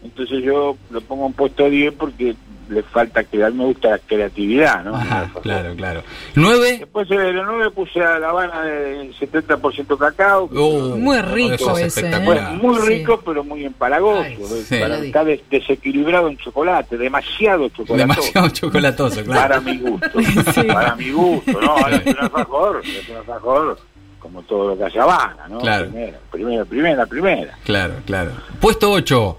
entonces 0.03 0.43
yo 0.43 0.77
lo 0.91 1.01
pongo 1.03 1.27
en 1.27 1.33
puesto 1.33 1.69
10 1.69 1.93
porque 1.95 2.35
le 2.69 2.83
falta 2.83 3.25
que 3.25 3.43
a 3.45 3.51
mí 3.51 3.57
me 3.59 3.65
gusta 3.65 3.89
la 3.91 3.99
creatividad, 3.99 4.85
¿no? 4.85 4.95
Ajá, 4.95 5.31
claro, 5.43 5.75
claro. 5.77 6.03
9. 6.35 6.77
Después 6.81 7.09
de 7.09 7.33
los 7.33 7.47
9 7.47 7.71
puse 7.71 8.01
a 8.03 8.19
La 8.19 8.31
Habana 8.31 8.63
del 8.63 9.15
70% 9.19 9.97
cacao. 9.99 10.49
Muy 10.49 11.19
rico 11.23 11.79
ese, 11.79 12.09
¿eh? 12.11 12.21
Bueno, 12.25 12.51
muy 12.63 12.77
Sí. 12.81 12.89
rico, 12.89 13.21
pero 13.25 13.43
muy 13.45 13.65
empalagoso. 13.65 14.23
Ay, 14.23 14.37
¿ves? 14.37 14.67
sí. 14.69 14.77
Para- 14.81 14.99
está 14.99 15.25
des- 15.25 15.41
desequilibrado 15.51 16.29
en 16.29 16.37
chocolate, 16.39 16.97
demasiado 16.97 17.69
chocolate. 17.71 17.99
Demasiado 17.99 18.49
chocolatoso, 18.51 19.23
claro. 19.25 19.41
Para 19.41 19.61
mi 19.61 19.79
gusto, 19.79 20.11
para 20.73 20.95
mi 20.97 21.11
gusto, 21.11 21.61
¿no? 21.61 21.71
Ahora 21.71 21.97
es 21.97 22.07
un 22.07 22.19
alfajor, 22.21 22.81
es 22.85 23.09
un 23.09 23.17
alfajor 23.17 23.79
como 24.19 24.43
todo 24.43 24.71
lo 24.71 24.77
que 24.79 24.85
hace 24.85 24.99
Habana, 24.99 25.47
¿no? 25.49 25.59
Claro. 25.61 25.87
Primera, 25.91 26.19
primera, 26.31 26.65
primera, 26.65 27.07
primera. 27.07 27.59
Claro, 27.65 27.95
claro. 28.05 28.33
Puesto 28.61 28.91
8. 28.91 29.39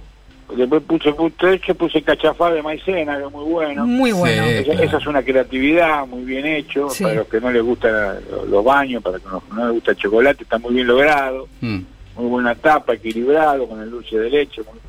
Después 0.56 0.82
puse, 0.84 1.14
puse, 1.14 1.54
hecho, 1.54 1.76
puse 1.76 2.02
cachafá 2.02 2.52
de 2.52 2.64
maicena, 2.64 3.18
que 3.18 3.26
es 3.26 3.32
muy 3.32 3.46
bueno. 3.46 3.86
Muy 3.86 4.12
bueno. 4.12 4.44
Sí. 4.46 4.50
Esa, 4.50 4.64
claro. 4.64 4.84
esa 4.84 4.98
es 4.98 5.08
una 5.08 5.22
creatividad 5.24 6.08
muy 6.08 6.24
bien 6.24 6.46
hecho, 6.46 6.90
Sí. 6.90 7.04
para 7.04 7.16
los 7.16 7.28
que 7.28 7.40
no 7.40 7.52
les 7.52 7.62
gustan 7.64 8.18
los 8.50 8.64
baños, 8.64 9.04
para 9.04 9.18
los 9.20 9.44
que 9.44 9.54
no 9.54 9.64
les 9.66 9.74
gusta 9.74 9.92
el 9.92 9.98
chocolate, 9.98 10.44
está 10.44 10.58
muy 10.58 10.74
bien 10.74 10.88
logrado, 10.88 11.48
Mm. 11.62 11.80
muy 12.16 12.26
buena 12.30 12.56
tapa, 12.56 12.94
equilibrado, 12.94 13.68
con 13.68 13.80
el 13.82 13.92
dulce 13.92 14.18
de 14.18 14.30
leche. 14.30 14.62
muy- 14.64 14.80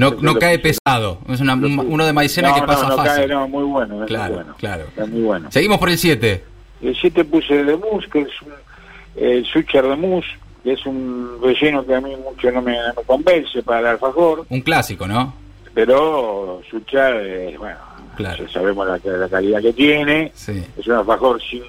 No, 0.00 0.12
no 0.20 0.36
cae 0.36 0.58
puse- 0.60 0.78
pesado. 0.84 1.18
Es 1.28 1.40
una- 1.40 1.54
uno 1.54 2.06
de 2.06 2.12
maicena 2.12 2.50
No, 2.50 2.54
que 2.54 2.62
pasa 2.62 2.88
no 2.88 2.96
fácil. 2.96 3.12
cae, 3.12 3.26
no, 3.26 3.48
muy 3.48 3.64
bueno, 3.64 4.06
Claro, 4.06 4.34
muy 4.34 4.34
bueno. 4.44 4.54
claro. 4.56 4.84
Está 4.88 5.06
muy 5.06 5.22
bueno. 5.22 5.50
Seguimos 5.50 5.78
por 5.78 5.88
el 5.90 5.98
7. 5.98 6.44
El 6.80 6.94
7 6.96 7.24
puse 7.24 7.58
el 7.58 7.66
de 7.66 7.76
mousse, 7.76 8.08
que 8.08 8.20
es 8.20 8.28
un, 8.42 8.52
el 9.20 9.44
sucher 9.46 9.84
de 9.84 9.96
mousse, 9.96 10.28
que 10.62 10.72
es 10.72 10.84
un 10.86 11.38
relleno 11.42 11.84
que 11.84 11.94
a 11.94 12.00
mí 12.00 12.14
mucho 12.16 12.50
no 12.52 12.60
me, 12.62 12.76
convence 13.06 13.62
para 13.62 13.80
el 13.80 13.86
alfajor, 13.86 14.44
Un 14.48 14.60
clásico, 14.60 15.06
¿no? 15.06 15.34
pero 15.74 16.60
sucher, 16.70 17.14
eh, 17.26 17.56
bueno, 17.58 17.78
Claro. 18.16 18.46
sabemos 18.50 18.86
la, 18.86 19.00
la 19.16 19.28
calidad 19.28 19.62
que 19.62 19.72
tiene, 19.72 20.32
Sí. 20.34 20.62
es 20.76 20.86
un 20.86 20.94
alfajor 20.94 21.40
sin 21.42 21.62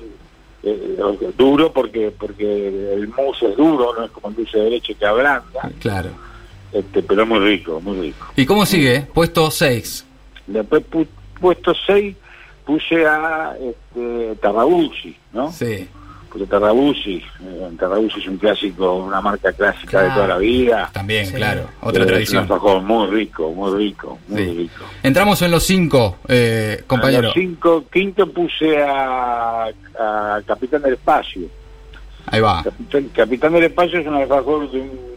eh, 0.64 0.98
duro 1.38 1.72
porque 1.72 2.12
porque 2.18 2.94
el 2.94 3.08
mousse 3.10 3.44
es 3.50 3.56
duro, 3.58 3.94
no 3.98 4.06
es 4.06 4.12
como 4.12 4.30
el 4.30 4.36
dulce 4.36 4.58
de 4.60 4.70
leche 4.72 4.94
que 4.96 5.06
ablanda, 5.06 5.72
Claro. 5.80 6.10
este, 6.74 7.02
pero 7.04 7.26
muy 7.26 7.40
rico, 7.40 7.80
muy 7.82 8.00
rico. 8.02 8.28
¿Y 8.36 8.46
cómo 8.46 8.66
sigue? 8.66 9.02
Puesto 9.14 9.50
6. 9.50 10.06
Después 10.48 10.84
pu- 10.92 11.08
puesto 11.39 11.74
6 11.88 12.15
puse 12.65 13.06
a 13.08 13.56
este, 13.60 14.36
Tarrabusi, 14.42 15.15
¿no? 15.34 15.51
Sí. 15.51 15.88
Porque 16.32 16.46
Tarrabusi, 16.48 17.16
eh, 17.44 17.70
Tarrabusi 17.78 18.20
es 18.22 18.28
un 18.28 18.38
clásico, 18.38 18.94
una 18.96 19.20
marca 19.20 19.52
clásica 19.52 20.02
de 20.04 20.10
toda 20.12 20.28
la 20.28 20.38
vida. 20.38 20.90
También, 20.94 21.26
Sí. 21.26 21.34
claro. 21.34 21.66
Otra 21.82 22.04
Eh, 22.04 22.06
tradición. 22.08 22.44
Es 22.46 22.50
un 22.50 22.54
alfajor 22.56 22.82
muy 22.84 23.08
rico, 23.08 23.52
muy 23.52 23.78
rico, 23.78 24.18
muy 24.30 24.44
Sí. 24.46 24.54
rico. 24.60 24.86
Entramos 25.04 25.42
en 25.42 25.52
los 25.52 25.64
5, 25.64 26.20
eh, 26.30 26.84
compañero. 26.88 27.24
los 27.24 27.34
cinco, 27.34 27.84
quinto 27.92 28.32
puse 28.32 28.82
a, 28.82 29.66
a 30.00 30.42
Capitán 30.46 30.82
del 30.84 30.94
Espacio. 30.94 31.42
Ahí 32.28 32.40
va. 32.40 32.64
Capitán, 32.64 33.10
Capitán 33.14 33.54
del 33.54 33.64
Espacio 33.66 34.00
es 34.00 34.08
un 34.08 34.16
alfajor 34.16 34.72
de, 34.72 34.80
un- 34.80 35.11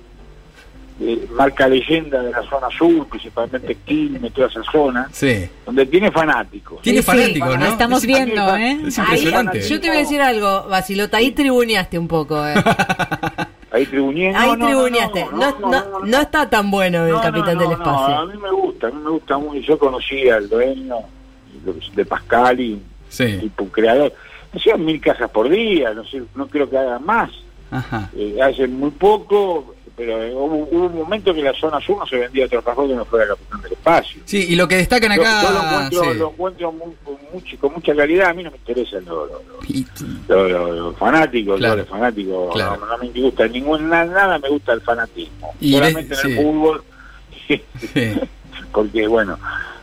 de 0.99 1.27
marca 1.33 1.67
leyenda 1.67 2.23
de 2.23 2.31
la 2.31 2.43
zona 2.45 2.69
sur, 2.77 3.07
principalmente 3.09 3.75
Quilmes, 3.85 4.33
toda 4.33 4.47
esa 4.49 4.63
zona, 4.71 5.09
Sí. 5.13 5.49
donde 5.67 5.87
tiene 5.87 6.11
fanáticos. 6.13 6.81
Tiene 6.83 7.03
Sí, 7.03 7.05
sí, 7.05 7.11
fanáticos, 7.11 7.59
¿no? 7.59 7.67
estamos 7.67 7.99
Es- 8.01 8.07
viendo, 8.07 8.57
¿eh? 8.57 8.79
Es 8.87 8.99
Ahí- 8.99 9.05
impresionante. 9.05 9.61
yo 9.63 9.81
te 9.81 9.89
voy 9.89 9.97
a 9.97 10.01
decir 10.01 10.21
algo, 10.21 10.69
Basilota, 10.69 11.17
ahí 11.17 11.33
tribuneaste 11.33 11.99
un 11.99 12.07
poco, 12.09 12.47
¿eh? 12.47 12.55
Ahí 13.73 13.83
no, 13.91 14.67
tribuneaste. 14.67 15.27
No, 15.33 15.59
no, 15.59 16.01
no 16.05 16.21
está 16.21 16.49
tan 16.49 16.71
bueno 16.71 17.07
el 17.07 17.13
No, 17.13 17.21
Capitán 17.21 17.57
no, 17.57 17.61
del 17.63 17.73
Espacio. 17.73 18.09
No, 18.15 18.19
a 18.21 18.27
mí 18.27 18.39
me 18.41 18.51
gusta, 18.53 18.87
a 18.87 18.91
mí 18.93 19.03
me 19.03 19.11
gusta 19.11 19.37
muy. 19.39 19.63
Yo 19.63 19.77
conocí 19.81 20.29
al 20.29 20.49
dueño 20.49 20.95
de 21.97 22.05
Pascal 22.05 22.61
y 22.61 22.81
Sí. 23.09 23.39
tipo 23.41 23.67
creador. 23.67 24.13
Hacían 24.55 24.85
mil 24.85 25.01
cajas 25.01 25.29
por 25.31 25.49
día, 25.49 25.93
no 25.93 26.05
sé, 26.05 26.23
no 26.37 26.47
creo 26.47 26.71
que 26.71 26.79
hagan 26.79 27.05
más. 27.05 27.31
Ajá. 27.73 28.09
Eh, 28.17 28.39
hace 28.41 28.69
muy 28.69 28.91
poco, 28.93 29.74
pero 29.97 30.17
hubo, 30.39 30.57
hubo 30.71 30.87
un 30.87 30.97
momento 30.97 31.33
que 31.33 31.43
la 31.43 31.53
zona 31.55 31.81
sur 31.81 31.99
no 31.99 32.07
se 32.07 32.17
vendía 32.17 32.47
otro 32.47 32.59
alfajor 32.59 32.89
que 32.89 32.95
no 32.95 33.05
fuera 33.05 33.29
Capitán 33.29 33.63
del 33.63 33.73
Espacio. 33.73 34.21
Sí, 34.25 34.47
y 34.49 34.57
lo 34.57 34.67
que 34.67 34.77
destacan 34.77 35.15
Yo- 35.15 35.23
acá. 35.23 35.43
yo, 35.43 35.51
lo 35.53 35.63
encuentro, 35.63 36.03
sí. 36.13 36.19
lo 36.19 36.31
encuentro 36.31 36.73
muy- 36.73 36.95
con, 37.05 37.17
mucho- 37.33 37.59
con 37.59 37.73
mucha 37.75 37.95
calidad, 37.95 38.29
a 38.31 38.35
mí 38.35 38.43
no 38.43 38.51
me 38.51 38.57
interesan 38.57 39.05
los 39.05 39.31
los- 40.29 40.51
los 40.51 40.97
fanáticos, 40.97 41.59
Claro. 41.59 41.77
los 41.77 41.89
fanáticos, 41.89 42.55
Claro. 42.55 42.77
no, 42.79 42.87
no 42.87 42.99
me 42.99 43.09
gusta 43.21 43.47
ningún 43.49 43.89
nada, 43.89 44.05
nada 44.07 44.39
me 44.39 44.49
gusta 44.49 44.73
el 44.73 44.81
fanatismo. 44.81 45.55
Y 45.61 45.73
Solamente 45.75 46.15
en 46.23 46.31
el 46.31 46.37
fútbol, 46.37 46.85
sí, 47.47 47.63
porque 48.73 49.07
bueno, 49.07 49.39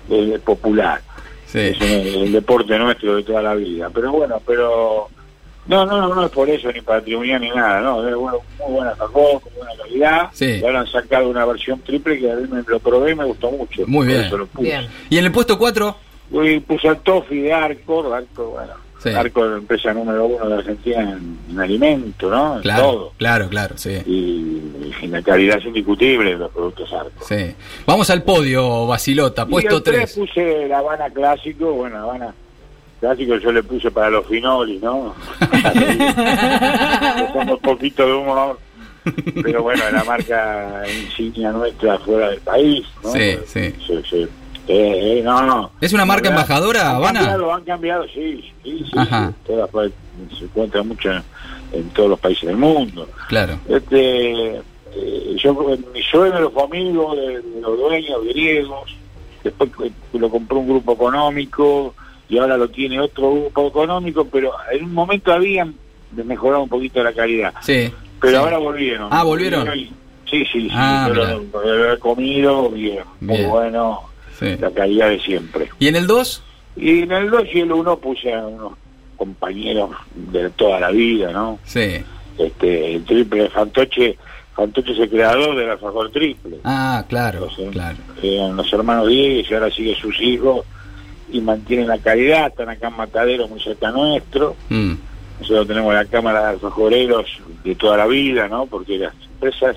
es 0.09 0.39
popular. 0.41 1.01
sí. 1.45 1.59
es 1.59 1.81
el, 1.81 2.07
el 2.23 2.31
deporte 2.31 2.77
nuestro 2.77 3.15
de 3.15 3.23
toda 3.23 3.41
la 3.41 3.55
vida. 3.55 3.89
Pero 3.93 4.11
bueno, 4.11 4.41
pero 4.45 5.09
No, 5.67 5.85
no, 5.85 5.97
no, 6.01 6.15
no 6.15 6.25
es 6.25 6.31
por 6.31 6.49
eso, 6.49 6.71
ni 6.71 6.81
patrimonial 6.81 7.39
ni 7.41 7.49
nada, 7.51 7.81
no, 7.81 8.07
es 8.07 8.15
bueno, 8.15 8.39
muy 8.59 8.73
buena 8.73 8.91
alfajor, 8.91 9.41
con 9.41 9.53
buena 9.55 9.71
calidad. 9.81 10.29
Sí. 10.33 10.59
Y 10.59 10.65
ahora 10.65 10.79
han 10.81 10.87
sacado 10.87 11.29
una 11.29 11.45
versión 11.45 11.79
triple 11.81 12.19
que 12.19 12.31
a 12.31 12.35
mí 12.35 12.47
me 12.51 12.63
lo 12.65 12.79
probé 12.79 13.11
y 13.11 13.15
me 13.15 13.25
gustó 13.25 13.51
mucho. 13.51 13.83
Muy 13.87 14.07
bien. 14.07 14.21
eso 14.21 14.37
lo 14.37 14.47
puse. 14.47 14.63
Bien. 14.67 14.87
Y 15.09 15.17
en 15.17 15.25
el 15.25 15.31
puesto 15.31 15.57
4, 15.57 15.95
Y 16.43 16.59
puse 16.61 16.87
al 16.89 16.99
Toffee 17.01 17.43
de 17.43 17.53
Arco, 17.53 18.11
Arco, 18.13 18.49
bueno, 18.51 18.73
Sí. 19.01 19.09
Arco 19.09 19.43
la 19.43 19.57
empresa 19.57 19.91
número 19.95 20.27
uno 20.27 20.47
de 20.47 20.55
Argentina 20.57 20.99
en, 21.01 21.39
en 21.49 21.59
alimento, 21.59 22.29
¿no? 22.29 22.57
En 22.57 22.61
claro, 22.61 22.83
todo. 22.83 23.13
claro, 23.17 23.49
claro, 23.49 23.75
sí. 23.75 23.97
Y, 24.05 24.83
y 25.01 25.07
la 25.07 25.23
calidad 25.23 25.57
es 25.57 25.65
indiscutible 25.65 26.29
de 26.33 26.37
los 26.37 26.51
productos 26.51 26.93
Arco. 26.93 27.25
Sí. 27.27 27.55
Vamos 27.87 28.11
al 28.11 28.21
podio, 28.21 28.85
Basilota, 28.85 29.47
puesto 29.47 29.77
el 29.77 29.83
tres 29.83 30.13
3. 30.13 30.17
puse 30.17 30.67
la 30.67 30.77
Habana 30.77 31.09
Clásico, 31.09 31.71
bueno, 31.73 31.97
Habana 31.97 32.35
Clásico 33.01 33.35
yo 33.37 33.51
le 33.51 33.63
puse 33.63 33.89
para 33.89 34.11
los 34.11 34.27
finolis, 34.27 34.79
¿no? 34.79 35.15
Como 37.33 37.53
un 37.53 37.59
poquito 37.59 38.05
de 38.05 38.13
humor, 38.13 38.59
pero 39.41 39.63
bueno, 39.63 39.83
la 39.91 40.03
marca 40.03 40.83
insignia 40.87 41.51
nuestra 41.51 41.97
fuera 41.97 42.29
del 42.29 42.41
país, 42.41 42.85
¿no? 43.03 43.11
Sí, 43.11 43.39
sí. 43.47 43.73
Sí, 43.87 44.03
sí. 44.07 44.27
Eh, 44.67 45.17
eh, 45.17 45.21
no, 45.23 45.41
no. 45.41 45.71
¿Es 45.81 45.93
una 45.93 46.05
marca 46.05 46.29
verdad, 46.29 46.43
embajadora, 46.43 46.89
han 46.91 46.95
Habana? 46.97 47.19
Cambiado, 47.21 47.53
han 47.55 47.63
cambiado, 47.63 48.05
sí, 48.13 48.53
sí, 48.63 48.85
sí. 48.85 48.91
Ajá. 48.95 49.33
Todas 49.47 49.69
se 50.37 50.43
encuentra 50.43 50.83
mucho 50.83 51.11
en, 51.11 51.23
en 51.73 51.89
todos 51.89 52.11
los 52.11 52.19
países 52.19 52.45
del 52.47 52.57
mundo. 52.57 53.09
Claro. 53.29 53.57
Este, 53.67 54.57
eh, 54.57 55.35
yo, 55.37 55.55
mi 55.91 56.03
suegro 56.03 56.51
fue 56.51 56.63
amigo 56.65 57.15
de, 57.15 57.41
de 57.41 57.61
los 57.61 57.79
dueños 57.79 58.23
griegos, 58.25 58.95
después 59.43 59.71
lo 60.13 60.29
compró 60.29 60.59
un 60.59 60.67
grupo 60.67 60.93
económico 60.93 61.95
y 62.31 62.37
ahora 62.39 62.55
lo 62.57 62.69
tiene 62.69 62.97
otro 62.99 63.29
grupo 63.31 63.67
económico, 63.67 64.25
pero 64.25 64.53
en 64.71 64.85
un 64.85 64.93
momento 64.93 65.33
habían 65.33 65.75
mejorado 66.25 66.63
un 66.63 66.69
poquito 66.69 67.03
la 67.03 67.11
calidad, 67.13 67.53
Sí. 67.61 67.91
pero 68.21 68.31
sí. 68.37 68.43
ahora 68.43 68.57
volvieron. 68.57 69.09
Ah, 69.11 69.23
¿volvieron? 69.23 69.67
Sí, 69.73 69.89
sí, 70.29 70.45
sí, 70.53 70.69
Ah, 70.71 71.09
pero 71.09 71.25
lo- 71.25 71.99
comido 71.99 72.69
bien, 72.69 73.03
muy 73.19 73.43
bueno, 73.43 74.03
Sí. 74.39 74.55
la 74.59 74.71
calidad 74.71 75.09
de 75.09 75.19
siempre. 75.19 75.69
¿Y 75.77 75.87
en 75.89 75.97
el 75.97 76.07
2? 76.07 76.41
Y 76.77 76.99
en 77.01 77.11
el 77.11 77.29
2 77.29 77.43
y 77.53 77.59
el 77.59 77.71
1 77.73 77.97
puse 77.97 78.33
a 78.33 78.47
unos 78.47 78.73
compañeros 79.17 79.89
de 80.15 80.49
toda 80.51 80.79
la 80.79 80.89
vida, 80.91 81.31
¿no? 81.33 81.59
Sí. 81.65 82.01
este 82.37 82.95
el 82.95 83.03
triple 83.03 83.43
de 83.43 83.49
Fantoche 83.49 84.17
Fantoche 84.55 84.93
es 84.93 84.99
el 84.99 85.09
creador 85.09 85.55
del 85.55 85.69
alfajor 85.69 86.09
triple 86.11 86.57
Ah, 86.63 87.03
claro, 87.07 87.49
claro. 87.71 87.97
eran 88.23 88.55
los 88.55 88.71
hermanos 88.73 89.09
Diego 89.09 89.45
y 89.47 89.53
ahora 89.53 89.69
sigue 89.69 89.93
sus 89.95 90.19
hijos 90.21 90.65
y 91.31 91.41
mantienen 91.41 91.87
la 91.87 91.97
calidad 91.97 92.47
están 92.47 92.69
acá 92.69 92.87
en 92.89 92.97
Matadero 92.97 93.47
muy 93.47 93.59
cerca 93.61 93.91
nuestro 93.91 94.55
Mm. 94.69 94.93
nosotros 95.39 95.67
tenemos 95.67 95.93
la 95.93 96.05
cámara 96.05 96.41
de 96.43 96.47
alfajoreros 96.49 97.25
de 97.63 97.75
toda 97.75 97.97
la 97.97 98.07
vida 98.07 98.47
no 98.47 98.65
porque 98.67 98.97
las 98.97 99.13
empresas 99.33 99.75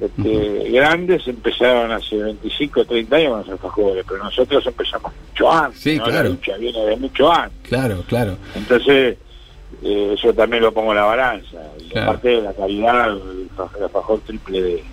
este, 0.00 0.70
grandes 0.70 1.26
empezaron 1.28 1.92
hace 1.92 2.16
25 2.16 2.80
o 2.80 2.84
30 2.84 3.16
años 3.16 3.30
con 3.30 3.38
los 3.40 3.48
alfajores 3.50 4.04
pero 4.08 4.24
nosotros 4.24 4.66
empezamos 4.66 5.12
mucho 5.30 5.52
antes 5.52 5.80
Sí, 5.80 5.96
¿no? 5.98 6.04
claro. 6.04 6.24
la 6.24 6.28
lucha 6.30 6.56
viene 6.56 6.84
de 6.84 6.96
mucho 6.96 7.32
antes 7.32 7.68
Claro, 7.68 8.02
claro. 8.08 8.36
entonces, 8.56 9.16
eh, 9.82 10.14
eso 10.18 10.32
también 10.34 10.62
lo 10.62 10.72
pongo 10.72 10.90
en 10.92 10.96
la 10.98 11.04
balanza. 11.04 11.58
Y 11.80 11.88
Claro. 11.90 12.10
aparte 12.10 12.28
de 12.28 12.42
la 12.42 12.52
calidad, 12.52 13.12
el 13.16 13.48
alfajor 13.82 14.20
triple 14.20 14.62
de, 14.62 14.84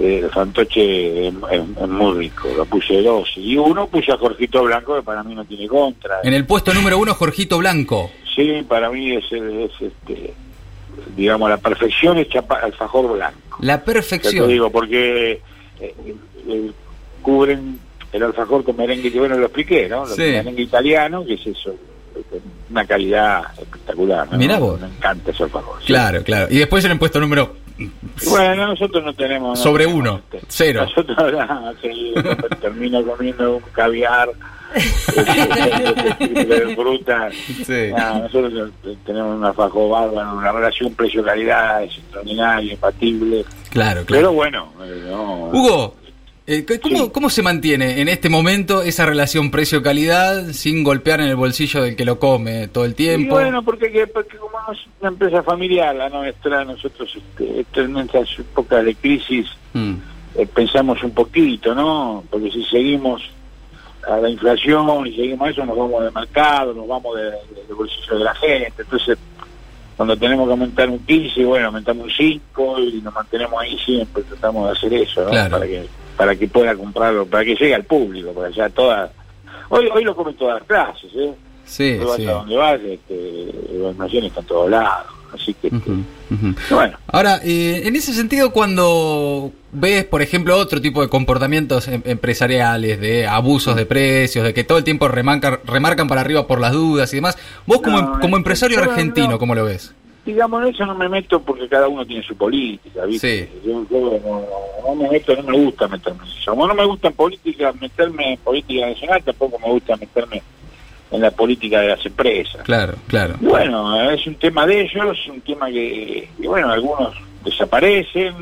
de 0.00 0.28
Fantoche 0.30 1.28
es, 1.28 1.34
es- 1.50 1.60
es 1.82 1.88
muy 1.88 2.18
rico. 2.18 2.48
Lo 2.56 2.64
puse 2.64 3.02
dos. 3.02 3.28
Y 3.36 3.56
uno 3.56 3.86
puse 3.86 4.12
a 4.12 4.16
Jorgito 4.16 4.62
Blanco, 4.64 4.96
que 4.96 5.02
para 5.02 5.22
mí 5.22 5.34
no 5.34 5.44
tiene 5.44 5.68
contra. 5.68 6.20
En 6.24 6.32
el 6.34 6.46
puesto 6.46 6.72
número 6.74 6.98
1, 6.98 7.14
Jorgito 7.14 7.58
Blanco. 7.58 8.10
Sí, 8.34 8.64
para 8.68 8.90
mí 8.90 9.14
es, 9.16 9.24
es, 9.30 9.70
este, 9.80 10.32
digamos, 11.16 11.50
la 11.50 11.58
perfección 11.58 12.18
es 12.18 12.28
alfajor 12.48 13.12
blanco. 13.12 13.58
La 13.60 13.74
Ya 13.74 13.78
te 13.84 13.92
perfección. 13.92 14.48
digo, 14.48 14.70
porque 14.70 15.32
eh, 15.80 15.94
eh, 16.48 16.70
cubren 17.22 17.78
el 18.12 18.22
alfajor 18.22 18.64
con 18.64 18.76
merengue, 18.76 19.12
que 19.12 19.18
bueno, 19.18 19.36
lo 19.36 19.46
expliqué, 19.46 19.88
¿no? 19.88 20.04
Merengue 20.16 20.62
italiano, 20.62 21.24
que 21.24 21.34
es 21.34 21.46
eso, 21.46 21.74
una 22.70 22.84
calidad 22.86 23.42
espectacular. 23.58 24.28
¿no? 24.32 24.38
Mirá 24.38 24.58
vos. 24.58 24.80
Me 24.80 24.86
encanta 24.88 25.30
ese 25.30 25.44
alfajor. 25.44 25.78
sí. 25.80 25.86
Claro, 25.88 26.22
claro. 26.24 26.46
Y 26.50 26.58
después 26.58 26.84
en 26.84 26.92
el 26.92 26.98
puesto 26.98 27.20
número 27.20 27.56
Bueno, 28.28 28.66
nosotros 28.68 29.04
no 29.04 29.14
tenemos... 29.14 29.58
no 29.58 29.62
Sobre 29.64 29.84
tenemos, 29.84 30.00
uno, 30.02 30.20
este, 30.32 30.46
cero. 30.48 30.82
Nosotros 30.84 31.16
ah, 31.38 31.72
sí, 31.80 32.14
termino 32.60 33.02
comiendo 33.04 33.56
un 33.56 33.62
caviar 33.72 34.30
este, 34.74 36.44
de 36.44 36.74
fruta. 36.74 37.30
Sí. 37.66 37.90
Nosotros 37.92 38.70
tenemos 39.04 39.36
un 39.38 39.44
alfajor 39.44 39.90
bárbaro, 39.90 40.36
una 40.38 40.52
relación 40.52 40.94
precio-calidad 40.94 41.82
es 41.84 41.96
extraordinaria, 41.98 42.72
impatible. 42.74 43.44
Claro, 43.70 44.04
claro. 44.04 44.06
Pero 44.06 44.32
bueno, 44.32 44.72
eh, 44.82 45.04
no, 45.08 45.46
Hugo, 45.52 45.96
eh, 46.46 46.64
¿cómo, 46.82 46.96
Sí. 47.04 47.10
¿cómo 47.12 47.30
se 47.30 47.42
mantiene 47.42 48.00
en 48.00 48.08
este 48.08 48.28
momento 48.28 48.82
esa 48.82 49.06
relación 49.06 49.50
precio-calidad 49.50 50.48
sin 50.52 50.82
golpear 50.82 51.20
en 51.20 51.28
el 51.28 51.36
bolsillo 51.36 51.82
del 51.82 51.94
que 51.96 52.04
lo 52.04 52.18
come 52.18 52.66
todo 52.68 52.84
el 52.84 52.92
Y 52.92 52.94
tiempo? 52.94 53.34
bueno, 53.34 53.62
porque, 53.62 53.90
que- 53.92 54.06
porque 54.08 54.36
como 54.70 54.72
es 54.72 54.86
una 55.00 55.08
empresa 55.10 55.42
familiar, 55.42 55.94
la 55.96 56.08
nuestra, 56.08 56.64
nosotros 56.64 57.16
este, 57.38 57.80
en 57.80 57.96
estas 57.98 58.28
épocas 58.38 58.84
de 58.84 58.94
crisis 58.94 59.46
Mm, 59.72 59.94
eh, 60.36 60.46
pensamos 60.52 61.00
un 61.04 61.12
poquito, 61.12 61.74
¿no? 61.76 62.24
Porque 62.30 62.50
si 62.50 62.64
seguimos 62.64 63.22
a 64.08 64.16
la 64.16 64.28
inflación 64.28 65.06
y 65.06 65.14
seguimos 65.14 65.46
a 65.46 65.50
eso, 65.52 65.64
nos 65.66 65.76
vamos 65.76 66.02
del 66.02 66.12
mercado, 66.12 66.74
nos 66.74 66.88
vamos 66.88 67.16
de- 67.16 67.22
de- 67.24 67.64
del 67.68 67.76
bolsillo 67.76 68.18
de 68.18 68.24
la 68.24 68.34
gente. 68.34 68.82
Entonces, 68.82 69.16
cuando 69.96 70.16
tenemos 70.16 70.46
que 70.46 70.50
aumentar 70.52 70.88
un 70.88 70.98
15, 71.06 71.44
bueno, 71.44 71.66
aumentamos 71.66 72.04
un 72.06 72.10
5 72.10 72.80
y 72.80 73.00
nos 73.00 73.14
mantenemos 73.14 73.60
ahí 73.62 73.78
siempre, 73.78 74.22
tratamos 74.24 74.66
de 74.66 74.72
hacer 74.72 74.94
eso, 74.94 75.22
¿no? 75.24 75.30
Claro. 75.30 75.50
Para 75.50 75.66
que 75.66 75.86
para 76.16 76.36
que 76.36 76.48
pueda 76.48 76.74
comprarlo, 76.74 77.24
para 77.26 77.44
que 77.44 77.54
llegue 77.54 77.74
al 77.74 77.84
público, 77.84 78.32
porque 78.34 78.52
ya 78.54 78.68
todas... 78.68 79.10
Hoy, 79.70 79.88
hoy 79.94 80.04
lo 80.04 80.14
comen 80.14 80.34
todas 80.34 80.58
las 80.58 80.66
clases, 80.66 81.10
¿eh? 81.14 81.32
Sí, 81.70 81.98
sí. 82.16 82.24
donde 82.24 82.56
vas, 82.56 82.80
este, 82.80 83.50
está 84.26 84.40
en 84.40 84.46
todos 84.46 84.70
lados. 84.70 85.06
Así 85.32 85.54
que, 85.54 85.68
este, 85.68 86.74
bueno, 86.74 86.98
Ahora, 87.06 87.40
eh, 87.44 87.82
en 87.84 87.94
ese 87.94 88.12
sentido, 88.12 88.50
cuando 88.50 89.52
ves, 89.70 90.04
por 90.04 90.22
ejemplo, 90.22 90.56
otro 90.56 90.80
tipo 90.80 91.02
de 91.02 91.08
comportamientos 91.08 91.86
em- 91.86 92.02
empresariales, 92.04 93.00
de 93.00 93.28
abusos 93.28 93.76
de 93.76 93.86
precios, 93.86 94.44
de 94.44 94.52
que 94.52 94.64
todo 94.64 94.78
el 94.78 94.84
tiempo 94.84 95.06
remarcan, 95.06 95.60
remarcan 95.64 96.08
para 96.08 96.20
arriba 96.22 96.48
por 96.48 96.60
las 96.60 96.72
dudas 96.72 97.12
y 97.12 97.16
demás, 97.16 97.38
vos 97.64 97.80
como, 97.80 98.00
No, 98.02 98.18
como 98.20 98.36
empresario 98.36 98.78
no, 98.78 98.86
no. 98.86 98.90
argentino, 98.90 99.38
¿cómo 99.38 99.54
lo 99.54 99.64
ves? 99.64 99.94
digamos, 100.26 100.62
en 100.62 100.74
eso 100.74 100.86
no 100.86 100.94
me 100.94 101.08
meto 101.08 101.40
porque 101.40 101.68
cada 101.68 101.88
uno 101.88 102.04
tiene 102.04 102.22
su 102.22 102.36
política, 102.36 103.04
¿viste? 103.04 103.46
Sí. 103.46 103.60
Yo, 103.66 103.84
yo 103.90 104.20
no, 104.24 104.42
no 104.86 104.94
me 104.94 105.10
meto, 105.10 105.34
no 105.36 105.42
me 105.44 105.58
gusta 105.64 105.88
meterme 105.88 106.20
en 106.24 106.30
eso. 106.30 106.50
Como 106.50 106.66
no 106.68 106.74
me 106.74 106.84
gusta 106.84 107.08
en 107.08 107.14
política, 107.14 107.72
meterme 107.80 108.34
en 108.34 108.38
política 108.38 108.86
nacional, 108.86 109.22
tampoco 109.24 109.58
me 109.58 109.72
gusta 109.72 109.96
meterme 109.96 110.42
en 111.10 111.20
la 111.20 111.30
política 111.30 111.80
de 111.80 111.88
las 111.88 112.04
empresas. 112.06 112.62
Claro, 112.62 112.94
claro. 113.08 113.34
Y 113.40 113.46
bueno, 113.46 114.10
es 114.10 114.26
un 114.26 114.34
tema 114.36 114.66
de 114.66 114.82
ellos, 114.82 115.18
un 115.28 115.40
tema 115.40 115.66
que, 115.66 116.28
que, 116.40 116.46
bueno, 116.48 116.70
algunos 116.70 117.14
desaparecen, 117.44 118.34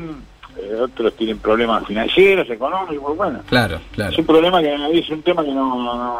eh, 0.57 0.75
otros 0.81 1.15
tienen 1.15 1.37
problemas 1.39 1.85
financieros, 1.87 2.49
económicos, 2.49 3.15
bueno. 3.17 3.39
Claro, 3.47 3.79
claro. 3.93 4.11
Es 4.11 4.17
un 4.19 4.25
problema 4.25 4.61
que 4.61 4.99
es 4.99 5.09
un 5.09 5.21
tema 5.21 5.43
que 5.43 5.51
no, 5.51 5.75
no- 5.83 6.19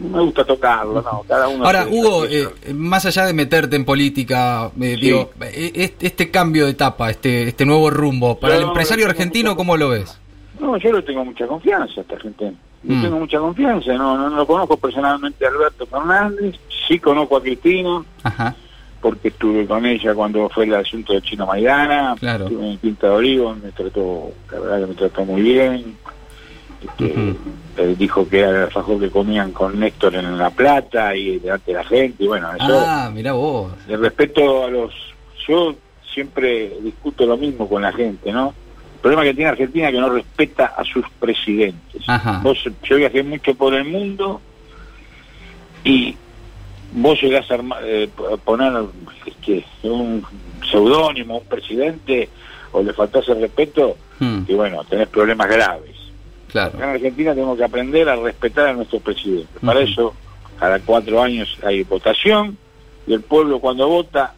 no 0.00 0.16
me 0.16 0.22
gusta 0.22 0.44
tocarlo, 0.44 1.02
no, 1.02 1.22
cada 1.28 1.48
uno 1.48 1.64
Ahora, 1.64 1.86
Hugo, 1.90 2.24
eh, 2.24 2.40
eso. 2.62 2.74
más 2.74 3.04
allá 3.06 3.26
de 3.26 3.32
meterte 3.34 3.76
en 3.76 3.84
política, 3.84 4.70
eh, 4.80 4.94
Sí. 4.94 5.00
digo, 5.00 5.30
eh, 5.42 5.72
este, 5.74 6.06
este 6.06 6.30
cambio 6.30 6.64
de 6.66 6.72
etapa, 6.72 7.10
este, 7.10 7.48
este 7.48 7.64
nuevo 7.66 7.90
rumbo, 7.90 8.38
para 8.38 8.56
el 8.56 8.62
empresario 8.62 9.06
argentino, 9.06 9.56
¿cómo 9.56 9.76
lo 9.76 9.90
ves? 9.90 10.18
No, 10.58 10.76
yo 10.76 10.92
le 10.92 11.02
tengo 11.02 11.24
mucha 11.24 11.46
confianza 11.46 12.00
a 12.00 12.02
esta 12.02 12.18
gente. 12.20 12.52
Le 12.82 12.94
Mm. 12.96 13.02
tengo 13.02 13.18
mucha 13.18 13.38
confianza. 13.38 13.92
No, 13.94 14.16
no, 14.16 14.30
no 14.30 14.36
lo 14.36 14.46
conozco 14.46 14.76
personalmente 14.76 15.44
a 15.44 15.48
Alberto 15.48 15.86
Fernández. 15.86 16.56
Sí 16.88 16.98
conozco 16.98 17.36
a 17.36 17.42
Cristina, 17.42 18.02
Ajá, 18.22 18.54
porque 19.00 19.28
estuve 19.28 19.66
con 19.66 19.84
ella 19.86 20.14
cuando 20.14 20.48
fue 20.48 20.64
el 20.64 20.74
asunto 20.74 21.12
de 21.12 21.22
Chino 21.22 21.46
Maidana. 21.46 22.14
Claro. 22.18 22.46
Estuve 22.46 22.70
en 22.70 22.78
Quinta 22.78 23.08
de 23.08 23.12
Olivo, 23.14 23.54
me 23.62 23.70
trató, 23.72 24.30
la 24.50 24.58
verdad 24.60 24.80
que 24.80 24.86
me 24.86 24.94
trató 24.94 25.24
muy 25.24 25.42
bien. 25.42 25.96
Este, 26.82 27.36
eh, 27.76 27.94
dijo 27.98 28.26
que 28.26 28.38
era 28.40 28.48
el 28.50 28.56
alfajor 28.64 28.98
que 28.98 29.10
comían 29.10 29.52
con 29.52 29.78
Néstor 29.78 30.14
en 30.14 30.38
La 30.38 30.48
Plata 30.48 31.14
y 31.14 31.38
delante 31.38 31.72
de 31.72 31.76
la 31.76 31.84
gente. 31.84 32.24
Y 32.24 32.26
bueno, 32.26 32.48
eso. 32.54 32.82
Ah, 32.86 33.10
mira 33.12 33.32
vos. 33.32 33.72
de 33.86 33.96
respeto 33.98 34.64
a 34.64 34.68
los 34.68 34.92
yo 35.46 35.74
siempre 36.12 36.72
discuto 36.82 37.26
lo 37.26 37.36
mismo 37.36 37.68
con 37.68 37.82
la 37.82 37.92
gente 37.92 38.32
no 38.32 38.52
problema 39.00 39.22
que 39.22 39.34
tiene 39.34 39.50
Argentina 39.50 39.88
es 39.88 39.94
que 39.94 40.00
no 40.00 40.10
respeta 40.10 40.66
a 40.76 40.84
sus 40.84 41.04
presidentes 41.18 42.02
Ajá. 42.06 42.40
vos 42.42 42.58
yo 42.84 42.96
viajé 42.96 43.22
mucho 43.22 43.54
por 43.54 43.74
el 43.74 43.84
mundo 43.84 44.40
y 45.84 46.16
vos 46.92 47.20
llegás 47.22 47.50
a 47.50 47.58
eh, 47.82 48.08
a 48.32 48.36
poner 48.36 48.72
este, 49.26 49.64
un 49.82 50.24
seudónimo 50.70 51.34
a 51.34 51.38
un 51.38 51.44
presidente 51.44 52.28
o 52.72 52.82
le 52.82 52.92
faltás 52.92 53.28
el 53.28 53.40
respeto 53.40 53.96
Mm, 54.20 54.42
y 54.46 54.54
bueno 54.54 54.84
tenés 54.84 55.08
problemas 55.08 55.48
graves 55.48 55.96
claro. 56.52 56.76
Acá 56.76 56.84
en 56.84 56.94
Argentina 56.96 57.32
tenemos 57.32 57.56
que 57.56 57.64
aprender 57.64 58.08
a 58.08 58.16
respetar 58.16 58.68
a 58.68 58.72
nuestros 58.74 59.00
presidentes. 59.00 59.62
Para 59.64 59.80
eso, 59.80 60.14
cada 60.58 60.78
cuatro 60.80 61.22
años 61.22 61.56
hay 61.64 61.84
votación 61.84 62.58
y 63.06 63.14
el 63.14 63.22
pueblo 63.22 63.60
cuando 63.60 63.88
vota 63.88 64.34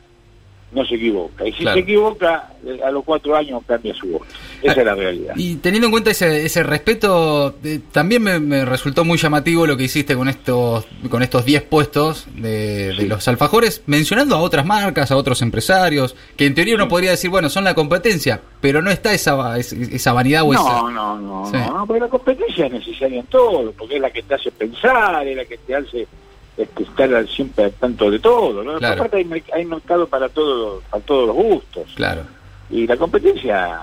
no 0.72 0.84
se 0.86 0.94
equivoca. 0.94 1.46
Y 1.46 1.52
si 1.52 1.58
Claro. 1.60 1.74
se 1.76 1.80
equivoca, 1.82 2.52
eh, 2.64 2.80
a 2.84 2.90
los 2.90 3.04
cuatro 3.04 3.36
años 3.36 3.60
cambia 3.66 3.92
su 3.94 4.06
voto. 4.08 4.24
Esa 4.62 4.80
es 4.80 4.86
la 4.86 4.94
realidad. 4.94 5.34
Y 5.36 5.56
teniendo 5.56 5.86
en 5.88 5.90
cuenta 5.90 6.10
ese, 6.12 6.46
ese 6.46 6.62
respeto, 6.62 7.56
eh, 7.62 7.80
también 7.92 8.22
me, 8.22 8.38
me 8.40 8.64
resultó 8.64 9.04
muy 9.04 9.18
llamativo 9.18 9.66
lo 9.66 9.76
que 9.76 9.84
hiciste 9.84 10.14
con 10.16 10.28
estos 10.28 10.86
con 11.10 11.22
estos 11.22 11.44
10 11.44 11.62
puestos 11.64 12.26
de, 12.36 12.94
de 12.94 13.06
los 13.06 13.26
alfajores, 13.28 13.82
mencionando 13.86 14.34
a 14.36 14.40
otras 14.40 14.64
marcas, 14.64 15.10
a 15.10 15.16
otros 15.16 15.42
empresarios, 15.42 16.16
que 16.36 16.46
en 16.46 16.54
teoría 16.54 16.74
uno 16.76 16.88
podría 16.88 17.10
decir, 17.10 17.28
bueno, 17.30 17.50
son 17.50 17.64
la 17.64 17.74
competencia, 17.74 18.40
pero 18.60 18.80
no 18.80 18.90
está 18.90 19.12
esa, 19.12 19.58
esa 19.58 20.12
vanidad 20.12 20.42
o 20.44 20.54
esa... 20.54 20.62
No, 20.62 20.90
no, 20.90 21.18
no, 21.18 21.46
Sí. 21.50 21.56
no, 21.56 21.78
no, 21.78 21.86
pero 21.86 22.00
la 22.00 22.08
competencia 22.08 22.66
es 22.66 22.72
necesaria 22.72 23.20
en 23.20 23.26
todo, 23.26 23.72
porque 23.72 23.96
es 23.96 24.00
la 24.00 24.10
que 24.10 24.22
te 24.22 24.34
hace 24.34 24.50
pensar, 24.52 25.26
es 25.26 25.36
la 25.36 25.44
que 25.44 25.58
te 25.58 25.74
hace 25.74 26.06
este, 26.56 26.82
estar 26.82 27.14
al- 27.14 27.28
siempre 27.28 27.64
al 27.64 27.72
tanto 27.72 28.10
de 28.10 28.18
todo, 28.18 28.62
¿no? 28.62 28.78
Claro. 28.78 28.94
Aparte 28.94 29.16
hay, 29.18 29.24
mer- 29.24 29.44
hay 29.54 29.64
mercado 29.64 30.06
para 30.06 30.28
todos, 30.28 30.82
para 30.90 31.02
todos 31.04 31.26
los 31.28 31.36
gustos, 31.36 31.84
Claro. 31.94 32.22
y 32.70 32.86
la 32.86 32.96
competencia 32.96 33.80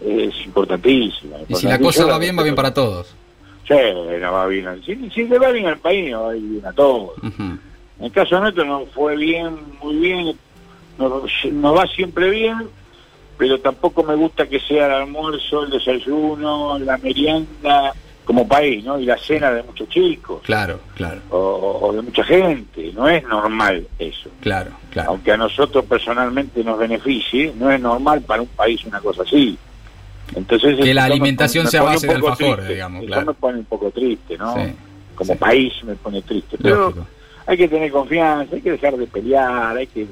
es 0.00 0.34
importantísima. 0.44 1.36
Y 1.48 1.54
si 1.54 1.66
la 1.66 1.78
cosa 1.78 2.06
va 2.06 2.18
bien, 2.18 2.38
va 2.38 2.42
bien 2.42 2.54
para 2.54 2.72
todos. 2.72 3.14
Sí, 3.66 3.74
no 4.20 4.32
va 4.32 4.46
bien. 4.46 4.80
Si, 4.86 5.10
si 5.10 5.24
le 5.24 5.38
va 5.38 5.50
bien 5.50 5.66
al 5.66 5.78
país, 5.78 6.10
no 6.10 6.22
va 6.24 6.32
bien 6.32 6.64
a 6.64 6.72
todos. 6.72 7.10
En 7.38 8.04
el 8.04 8.12
caso 8.12 8.38
nuestro 8.40 8.64
no 8.64 8.86
fue 8.94 9.16
bien, 9.16 9.56
muy 9.82 9.96
bien, 9.96 10.36
no, 10.98 11.22
no 11.52 11.74
va 11.74 11.86
siempre 11.88 12.30
bien, 12.30 12.68
pero 13.36 13.58
tampoco 13.60 14.02
me 14.04 14.14
gusta 14.14 14.48
que 14.48 14.58
sea 14.60 14.86
el 14.86 14.92
almuerzo, 14.92 15.64
el 15.64 15.70
desayuno, 15.70 16.78
la 16.78 16.96
merienda, 16.98 17.92
como 18.28 18.46
país, 18.46 18.84
¿no? 18.84 19.00
Y 19.00 19.06
la 19.06 19.16
cena 19.16 19.50
de 19.50 19.62
muchos 19.62 19.88
chicos, 19.88 20.42
Claro, 20.42 20.80
claro, 20.94 21.18
o, 21.30 21.78
o 21.80 21.92
de 21.94 22.02
mucha 22.02 22.22
gente, 22.24 22.92
no 22.94 23.08
es 23.08 23.22
normal 23.24 23.86
eso. 23.98 24.28
claro, 24.42 24.70
claro. 24.90 25.08
Aunque 25.12 25.32
a 25.32 25.38
nosotros 25.38 25.86
personalmente 25.86 26.62
nos 26.62 26.78
beneficie, 26.78 27.54
no 27.58 27.70
es 27.70 27.80
normal 27.80 28.20
para 28.20 28.42
un 28.42 28.48
país 28.48 28.84
una 28.84 29.00
cosa 29.00 29.22
así. 29.22 29.56
Entonces 30.36 30.76
Que 30.78 30.92
la 30.92 31.04
alimentación 31.04 31.64
me 31.64 31.70
sea 31.70 31.80
base 31.82 32.06
de 32.06 32.20
triste. 32.36 32.68
digamos, 32.74 32.98
Eso 33.00 33.06
claro. 33.06 33.26
me 33.28 33.32
pone 33.32 33.58
un 33.60 33.64
poco 33.64 33.90
triste, 33.90 34.36
¿no? 34.36 34.54
Sí, 34.56 34.74
Como 35.14 35.32
sí. 35.32 35.38
país 35.38 35.72
me 35.84 35.94
pone 35.94 36.20
triste. 36.20 36.58
Pero 36.62 36.76
Lógico. 36.90 37.06
hay 37.46 37.56
que 37.56 37.66
tener 37.68 37.90
confianza, 37.90 38.56
hay 38.56 38.60
que 38.60 38.72
dejar 38.72 38.94
de 38.98 39.06
pelear, 39.06 39.74
hay 39.74 39.86
que 39.86 40.06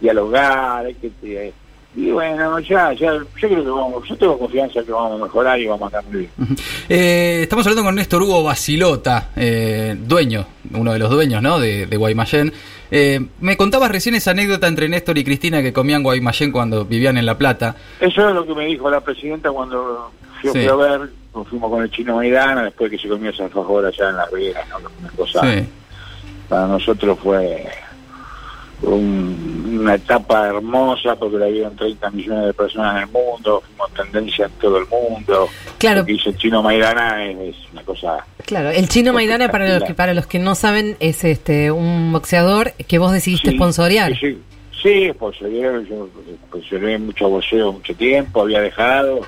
dialogar, 0.00 0.86
hay 0.86 0.94
que... 0.94 1.10
eh, 1.22 1.52
y 1.96 2.10
bueno, 2.10 2.58
ya, 2.60 2.92
ya, 2.92 3.12
yo 3.14 3.26
creo 3.34 3.64
que 3.64 3.70
vamos, 3.70 4.08
yo 4.08 4.16
tengo 4.16 4.38
confianza 4.38 4.82
que 4.84 4.92
vamos 4.92 5.20
a 5.20 5.24
mejorar 5.24 5.58
y 5.60 5.66
vamos 5.66 5.92
a. 5.92 6.00
Ujú. 6.00 6.54
Eh, 6.88 7.40
estamos 7.42 7.66
hablando 7.66 7.84
con 7.84 7.94
Néstor 7.94 8.22
Hugo 8.22 8.42
Basilota, 8.44 9.30
eh, 9.36 9.96
dueño, 9.98 10.46
uno 10.74 10.92
de 10.92 10.98
los 10.98 11.10
dueños 11.10 11.42
¿no? 11.42 11.58
de, 11.58 11.86
de 11.86 11.96
Guaymallén. 11.96 12.52
Eh, 12.90 13.20
me 13.40 13.56
contabas 13.56 13.90
recién 13.90 14.14
esa 14.14 14.30
anécdota 14.30 14.66
entre 14.66 14.88
Néstor 14.88 15.18
y 15.18 15.24
Cristina 15.24 15.60
que 15.62 15.72
comían 15.72 16.02
Guaymallén 16.02 16.52
cuando 16.52 16.84
vivían 16.84 17.16
en 17.18 17.26
La 17.26 17.36
Plata. 17.36 17.74
Eso 18.00 18.28
es 18.28 18.34
lo 18.34 18.46
que 18.46 18.54
me 18.54 18.66
dijo 18.66 18.90
la 18.90 19.00
presidenta 19.00 19.50
cuando 19.50 20.10
Sí. 20.40 20.48
fui 20.50 20.66
a 20.66 20.74
ver, 20.76 21.00
nos 21.34 21.48
fuimos 21.48 21.68
con 21.68 21.82
el 21.82 21.90
chino 21.90 22.14
Maidana, 22.14 22.62
después 22.62 22.90
que 22.92 22.98
se 22.98 23.08
comió 23.08 23.30
esa 23.30 23.44
alfajor 23.44 23.84
allá 23.86 24.10
en 24.10 24.16
Las 24.16 24.30
Vegas, 24.30 24.68
¿no? 24.68 24.76
Una 25.00 25.10
cosa, 25.16 25.40
Sí, 25.42 25.64
para 26.48 26.66
nosotros 26.68 27.18
fue 27.20 27.66
un- 28.82 29.78
una 29.80 29.94
etapa 29.94 30.48
hermosa 30.48 31.16
porque 31.16 31.36
la 31.38 31.46
vieron 31.46 31.74
30 31.76 32.10
millones 32.10 32.46
de 32.46 32.54
personas 32.54 32.96
en 32.96 33.02
el 33.02 33.08
mundo, 33.08 33.62
fuimos 33.66 33.92
tendencia 33.94 34.46
en 34.46 34.52
todo 34.52 34.78
el 34.78 34.86
mundo. 34.86 35.48
Claro. 35.78 36.00
Lo 36.00 36.06
que 36.06 36.12
hizo 36.12 36.30
el 36.30 36.36
chino 36.36 36.62
Maidana 36.62 37.24
es, 37.24 37.38
es 37.38 37.56
una 37.72 37.82
cosa 37.82 38.24
Claro, 38.46 38.70
el 38.70 38.88
chino 38.88 39.12
Maidana 39.12 39.50
para 39.50 39.78
los 39.78 39.84
que 39.84 39.94
para 39.94 40.14
los 40.14 40.26
que 40.26 40.38
no 40.38 40.54
saben 40.54 40.96
es 41.00 41.22
este 41.24 41.70
un 41.70 42.12
boxeador 42.12 42.72
que 42.86 42.98
vos 42.98 43.12
decidiste 43.12 43.50
Sí, 43.50 43.56
sponsorear. 43.56 44.16
Sí, 44.18 44.38
sí, 44.82 45.10
sponsoreé, 45.12 45.62
yo 45.88 46.08
sponsoreé 46.48 46.98
mucho 46.98 47.28
boxeo 47.28 47.72
mucho 47.72 47.94
tiempo, 47.94 48.42
había 48.42 48.60
dejado, 48.60 49.20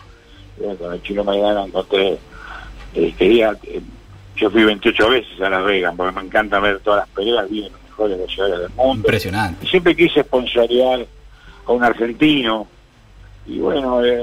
bueno, 0.59 0.75
con 0.77 0.93
el 0.95 1.03
chino 1.03 1.23
Maidana 1.25 1.65
encontré, 1.65 2.19
eh, 2.95 3.15
quería, 3.17 3.57
eh, 3.65 3.81
yo 4.37 4.51
fui 4.51 4.65
28 4.65 5.11
veces 5.11 5.41
a 5.41 5.51
Las 5.51 5.65
Vegas, 5.65 5.93
porque 5.97 6.17
me 6.19 6.23
encanta 6.27 6.59
ver 6.61 6.81
todas 6.81 7.01
las 7.01 7.09
peleas, 7.11 7.49
vi 7.51 7.63
los 7.63 7.80
mejores 8.01 8.19
boxeadores 8.19 8.61
del 8.61 8.71
mundo. 8.71 8.95
impresionante. 8.95 9.67
Y 9.67 9.69
siempre 9.69 9.97
quise 9.97 10.23
sponsorear 10.23 11.07
a 11.67 11.73
un 11.73 11.85
argentino, 11.85 12.67
y 13.47 13.59
bueno, 13.59 14.05
eh, 14.05 14.21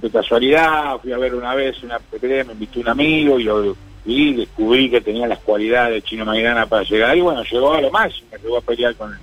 de 0.00 0.10
casualidad 0.10 0.98
fui 1.00 1.12
a 1.12 1.18
ver 1.18 1.34
una 1.34 1.54
vez 1.54 1.82
una 1.82 1.98
pelea, 1.98 2.44
me 2.44 2.52
invitó 2.52 2.80
un 2.80 2.88
amigo 2.88 3.38
y 3.38 3.44
lo 3.44 3.76
vi, 4.04 4.34
descubrí 4.34 4.90
que 4.90 5.00
tenía 5.00 5.26
las 5.26 5.38
cualidades 5.40 5.94
de 5.94 6.02
Chino 6.02 6.24
Maidana 6.24 6.66
para 6.66 6.82
llegar, 6.82 7.16
y 7.16 7.20
bueno, 7.20 7.42
llegó 7.44 7.74
a 7.74 7.80
lo 7.80 7.90
máximo, 7.90 8.28
llegó 8.42 8.58
a 8.58 8.60
pelear 8.60 8.94
con, 8.94 9.16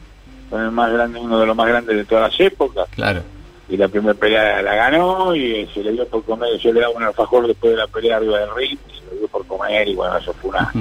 con 0.50 0.62
el 0.62 0.72
más 0.72 0.92
grande, 0.92 1.20
uno 1.20 1.40
de 1.40 1.46
los 1.46 1.56
más 1.56 1.68
grandes 1.68 1.96
de 1.96 2.06
todas 2.06 2.32
las 2.32 2.40
épocas, 2.40 2.88
Claro. 2.92 3.22
Y 3.70 3.78
la 3.78 3.88
primera 3.88 4.14
pelea 4.14 4.62
la 4.62 4.76
ganó, 4.76 5.36
y 5.36 5.52
eh, 5.54 5.70
se 5.74 5.82
le 5.84 5.92
dio 5.94 6.08
por 6.08 6.24
comer, 6.24 6.58
yo 6.60 6.74
le 6.74 6.82
daba 6.82 6.94
un 6.94 7.04
alfajor 7.04 7.48
después 7.48 7.72
de 7.72 7.78
la 7.78 7.88
pelea 7.88 8.18
arriba 8.18 8.40
del 8.40 8.56
ring, 8.56 8.78
y 8.88 9.00
se 9.00 9.14
le 9.14 9.20
dio 9.20 9.28
por 9.30 9.46
comer, 9.48 9.88
y 9.88 9.96
bueno, 9.96 10.18
eso 10.18 10.34
fue 10.34 10.50
una, 10.52 10.72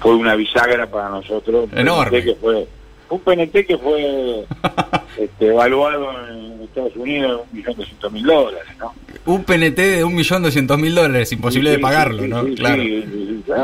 fue 0.00 0.14
una 0.14 0.34
bisagra 0.34 0.86
para 0.86 1.08
nosotros. 1.10 1.68
un 1.72 1.78
Enorme. 1.78 2.10
PNT 2.20 2.24
que 2.24 2.34
fue, 2.36 2.68
un 3.10 3.20
PNT 3.20 3.66
que 3.66 3.78
fue 3.78 4.44
este, 5.18 5.46
evaluado 5.46 6.10
en 6.28 6.62
Estados 6.62 6.96
Unidos 6.96 7.42
en 7.44 7.48
un 7.50 7.56
millón 7.56 7.76
doscientos 7.76 8.12
mil 8.12 8.24
dólares, 8.24 8.68
¿no? 8.78 8.94
Un 9.26 9.44
PNT 9.44 9.76
de 9.76 10.04
1.200.000 10.04 10.92
dólares, 10.94 11.32
imposible 11.32 11.70
Sí, 11.70 11.76
de 11.76 11.82
pagarlo, 11.82 12.22
sí, 12.24 12.28
¿no? 12.28 12.44
sí, 12.44 12.54
claro. 12.56 12.82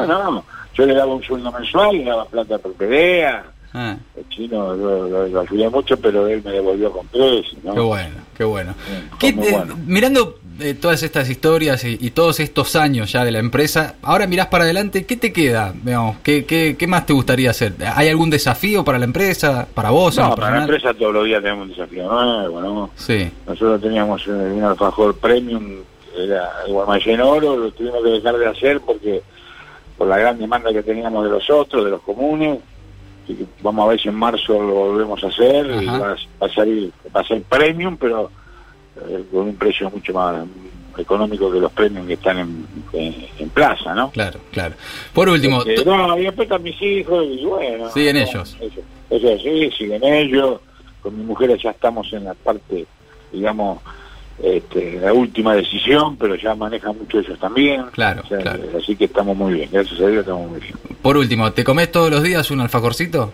No, 0.06 0.30
no, 0.30 0.44
yo 0.74 0.87
le 0.87 0.94
daba 0.94 1.12
un 1.14 1.22
sueldo 1.22 1.52
mensual, 1.52 1.98
le 1.98 2.04
daba 2.04 2.24
plata 2.24 2.56
por 2.59 2.72
pelea, 2.74 3.44
Ah, 3.72 3.96
el 4.16 4.28
chino 4.28 4.74
lo, 4.74 5.09
lo- 5.09 5.28
lo 5.28 5.40
ayudé 5.40 5.68
mucho, 5.70 5.96
pero 5.96 6.26
él 6.26 6.42
me 6.44 6.50
devolvió 6.50 6.90
con 6.90 7.06
tres, 7.09 7.46
¿no? 7.62 7.72
qué 7.74 7.80
bueno, 7.80 8.14
qué 8.37 8.44
bueno. 8.44 8.74
¿Qué- 9.18 9.28
eh, 9.28 9.35
bueno. 9.37 9.76
mirando 9.87 10.38
eh, 10.59 10.74
todas 10.74 11.02
estas 11.04 11.30
historias 11.30 11.85
y, 11.85 11.96
y 12.00 12.11
todos 12.11 12.40
estos 12.40 12.74
años 12.76 13.12
ya 13.12 13.24
de 13.24 13.30
la 13.30 13.38
empresa, 13.38 13.94
ahora 14.02 14.26
mirás 14.26 14.48
para 14.48 14.64
adelante, 14.64 15.06
¿qué 15.06 15.16
te 15.16 15.33
queda? 15.33 15.72
Digamos, 15.85 16.16
¿qué, 16.24 16.44
qué, 16.44 16.74
qué 16.76 16.87
más 16.88 17.06
te 17.06 17.12
gustaría 17.12 17.50
hacer? 17.50 17.74
¿Hay 17.94 18.09
algún 18.09 18.28
desafío 18.28 18.85
para 18.85 18.98
la 18.98 19.04
empresa, 19.04 19.68
para 19.72 19.90
vos? 19.90 20.16
No, 20.18 20.35
para 20.35 20.50
la 20.56 20.62
empresa 20.62 20.92
todos 20.92 21.14
los 21.14 21.24
días 21.26 21.40
tenemos 21.40 21.62
un 21.62 21.68
desafío 21.70 22.11
nuevo, 22.12 22.61
¿no? 22.61 22.90
Sí, 22.96 23.30
Nosotros 23.46 23.80
teníamos 23.80 24.26
un 24.26 24.62
alfajor 24.64 25.16
premium, 25.16 25.76
era 26.18 26.50
el 26.66 26.72
Guaymallén 26.72 27.20
Oro, 27.20 27.56
lo 27.56 27.70
tuvimos 27.70 28.02
que 28.02 28.11
dejar 28.11 28.37
de 28.37 28.46
hacer 28.48 28.80
porque 28.80 29.22
por 29.96 30.09
la 30.09 30.18
gran 30.18 30.38
demanda 30.38 30.72
que 30.72 30.83
teníamos 30.83 31.22
de 31.24 31.30
los 31.30 31.48
otros, 31.50 31.85
de 31.85 31.90
los 31.92 32.02
comunes, 32.02 32.59
que 33.36 33.44
vamos 33.62 33.84
a 33.86 33.88
ver 33.90 34.00
si 34.00 34.08
en 34.08 34.14
marzo 34.14 34.54
lo 34.54 34.74
volvemos 34.74 35.22
a 35.24 35.28
hacer 35.28 35.66
y 35.82 35.86
va, 35.86 35.96
a- 35.96 36.16
va 36.42 36.46
a 36.46 36.48
salir, 36.54 36.92
va 37.14 37.20
a 37.20 37.24
ser 37.24 37.42
premium, 37.42 37.96
pero 37.96 38.30
eh, 39.08 39.24
con 39.32 39.48
un 39.48 39.56
precio 39.56 39.90
mucho 39.90 40.12
más 40.12 40.44
económico 40.98 41.50
que 41.50 41.60
los 41.60 41.72
premium 41.72 42.06
que 42.06 42.14
están 42.14 42.38
en, 42.38 42.66
en- 42.92 43.26
en 43.38 43.48
plaza, 43.50 43.94
¿no? 43.94 44.10
claro, 44.10 44.40
claro. 44.52 44.74
Por 45.14 45.28
último, 45.28 45.62
Este, 45.64 45.84
no, 45.84 46.18
y 46.18 46.22
después 46.24 46.46
están 46.46 46.62
mis 46.62 46.80
hijos 46.82 47.24
y 47.26 47.44
bueno. 47.44 47.90
Siguen 47.90 48.16
no, 48.16 48.22
ellos. 48.22 48.56
Ellos, 48.60 48.84
ellos 49.10 49.40
sí, 49.42 49.70
siguen 49.78 50.04
ellos. 50.04 50.60
Con 51.02 51.16
mi 51.16 51.24
mujer 51.24 51.56
ya 51.58 51.70
estamos 51.70 52.12
en 52.12 52.24
la 52.24 52.34
parte, 52.34 52.84
digamos, 53.32 53.78
este, 54.42 54.98
la 55.00 55.12
última 55.12 55.55
decisión, 55.55 56.16
pero 56.16 56.35
ya 56.35 56.55
manejan 56.55 56.96
mucho 56.96 57.18
ellos 57.18 57.38
también. 57.38 57.85
Claro, 57.92 58.22
O 58.24 58.29
sea, 58.29 58.38
claro. 58.38 58.62
Así 58.76 58.96
que 58.96 59.05
estamos 59.05 59.37
muy 59.37 59.55
bien, 59.55 59.68
gracias 59.72 60.00
a 60.00 60.07
Dios 60.07 60.20
estamos 60.20 60.50
muy 60.50 60.61
bien. 60.61 60.74
por 61.03 61.16
último, 61.16 61.53
¿te 61.53 61.64
comes 61.64 61.90
todos 61.92 62.11
los 62.11 62.22
días 62.22 62.50
un 62.50 62.61
alfajorcito? 62.61 63.33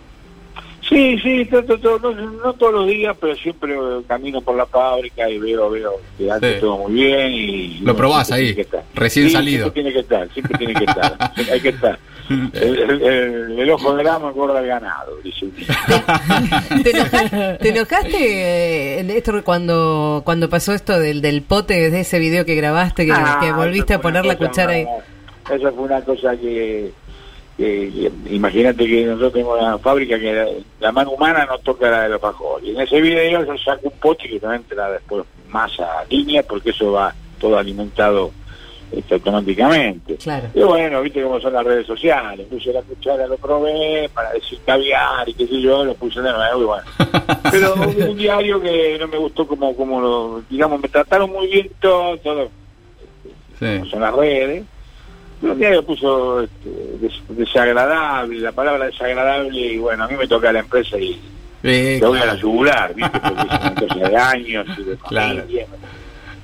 Sí, 0.88 1.18
sí, 1.18 1.44
trato 1.46 1.76
todo, 1.78 2.12
no, 2.12 2.30
no 2.30 2.52
todos 2.52 2.72
los 2.72 2.86
días, 2.86 3.16
pero 3.20 3.34
siempre 3.34 3.74
camino 4.06 4.40
por 4.40 4.56
la 4.56 4.66
fábrica 4.66 5.28
y 5.28 5.38
veo, 5.38 5.68
veo 5.70 5.94
que 6.16 6.30
anda 6.30 6.48
Sí. 6.48 6.60
todo 6.60 6.78
muy 6.78 6.92
bien 6.94 7.32
y... 7.32 7.78
Lo 7.80 7.96
probás 7.96 8.30
ahí, 8.30 8.56
recién 8.94 9.26
Sí, 9.26 9.32
salido. 9.32 9.64
Siempre 9.64 9.82
tiene 9.82 9.92
que 9.92 10.00
estar, 10.00 10.28
siempre 10.32 10.58
tiene 10.58 10.74
que 10.74 10.84
estar, 10.84 11.16
hay 11.52 11.60
que 11.60 11.68
estar. 11.70 11.98
El, 12.28 12.50
el- 12.78 13.02
el- 13.02 13.58
el 13.60 13.70
ojo 13.70 13.94
del 13.94 14.06
amo 14.08 14.30
engorda 14.30 14.60
el 14.60 14.66
ganado, 14.66 15.16
dice. 15.22 15.46
¿Te 16.82 16.90
enojaste, 16.90 17.58
te 17.60 17.68
enojaste, 17.68 18.98
eh, 19.00 19.04
Néstor, 19.04 19.42
cuando, 19.44 20.22
cuando 20.24 20.48
pasó 20.48 20.72
esto 20.72 20.98
del, 20.98 21.20
del 21.20 21.42
pote 21.42 21.90
de 21.90 22.00
ese 22.00 22.18
video 22.18 22.44
que 22.44 22.54
grabaste, 22.54 23.06
que, 23.06 23.12
Ah, 23.12 23.38
que 23.40 23.52
volviste 23.52 23.94
a 23.94 24.00
poner 24.00 24.24
la 24.26 24.36
cuchara 24.36 24.72
ahí? 24.72 24.86
Eso 25.50 25.72
fue 25.72 25.84
una 25.84 26.00
cosa 26.02 26.36
que, 26.36 26.90
que- 27.56 28.10
imagínate 28.30 28.86
que 28.86 29.04
nosotros 29.06 29.32
tenemos 29.32 29.60
una 29.60 29.78
fábrica 29.78 30.18
que 30.18 30.32
la, 30.32 30.46
la 30.80 30.92
mano 30.92 31.10
humana 31.12 31.46
no 31.46 31.58
toca 31.58 31.90
la 31.90 32.02
de 32.02 32.08
los 32.10 32.20
fajores. 32.20 32.68
Y 32.68 32.72
en 32.72 32.80
ese 32.80 33.00
video 33.00 33.44
yo 33.44 33.56
saco 33.58 33.88
un 33.88 33.98
pote 33.98 34.28
que 34.28 34.40
no 34.40 34.52
entra 34.52 34.90
después 34.90 35.24
masa 35.48 36.04
línea 36.10 36.42
porque 36.42 36.70
eso 36.70 36.92
va 36.92 37.14
todo 37.40 37.58
alimentado 37.58 38.30
este, 38.92 39.14
automáticamente. 39.14 40.16
Claro. 40.16 40.48
Y 40.54 40.60
bueno, 40.60 41.00
viste 41.02 41.22
cómo 41.22 41.40
son 41.40 41.52
las 41.54 41.64
redes 41.64 41.86
sociales. 41.86 42.46
Puse 42.48 42.72
la 42.72 42.82
cuchara, 42.82 43.26
lo 43.26 43.36
probé 43.36 44.08
para 44.14 44.32
decir 44.32 44.58
caviar 44.66 45.28
y 45.28 45.34
qué 45.34 45.46
sé 45.46 45.60
yo, 45.60 45.84
lo 45.84 45.94
puse 45.94 46.20
de 46.20 46.32
nuevo 46.32 46.60
y 46.60 46.64
bueno. 46.64 46.84
Pero 47.50 47.74
hubo 47.74 48.10
un 48.10 48.16
diario 48.16 48.60
que 48.60 48.96
no 49.00 49.08
me 49.08 49.16
gustó 49.18 49.46
como, 49.46 49.74
como 49.74 50.00
lo, 50.00 50.42
digamos, 50.50 50.80
me 50.80 50.88
trataron 50.88 51.30
muy 51.30 51.46
bien 51.48 51.70
todo, 51.80 52.16
todo 52.18 52.48
Sí. 53.58 53.64
como 53.78 53.86
son 53.86 54.00
las 54.00 54.14
redes. 54.14 54.64
Pero 55.40 55.52
un 55.52 55.58
diario 55.58 55.84
puso 55.84 56.42
este, 56.42 56.70
des- 57.00 57.22
desagradable, 57.28 58.38
la 58.40 58.52
palabra 58.52 58.86
desagradable 58.86 59.58
y 59.58 59.78
bueno, 59.78 60.04
a 60.04 60.08
mí 60.08 60.14
me 60.16 60.26
toca 60.26 60.50
la 60.52 60.60
empresa 60.60 60.98
y 60.98 61.20
Eh, 61.62 61.98
Te 62.00 62.06
voy 62.06 62.18
a 62.20 62.26
la 62.26 62.34
yugular, 62.36 62.94
¿viste? 62.94 63.18
Porque 63.20 63.86
es 64.04 64.10
de 64.10 64.16
años 64.16 64.66
y 64.78 64.82
de 64.84 64.96
Claro. 65.08 65.38
familia. 65.40 65.66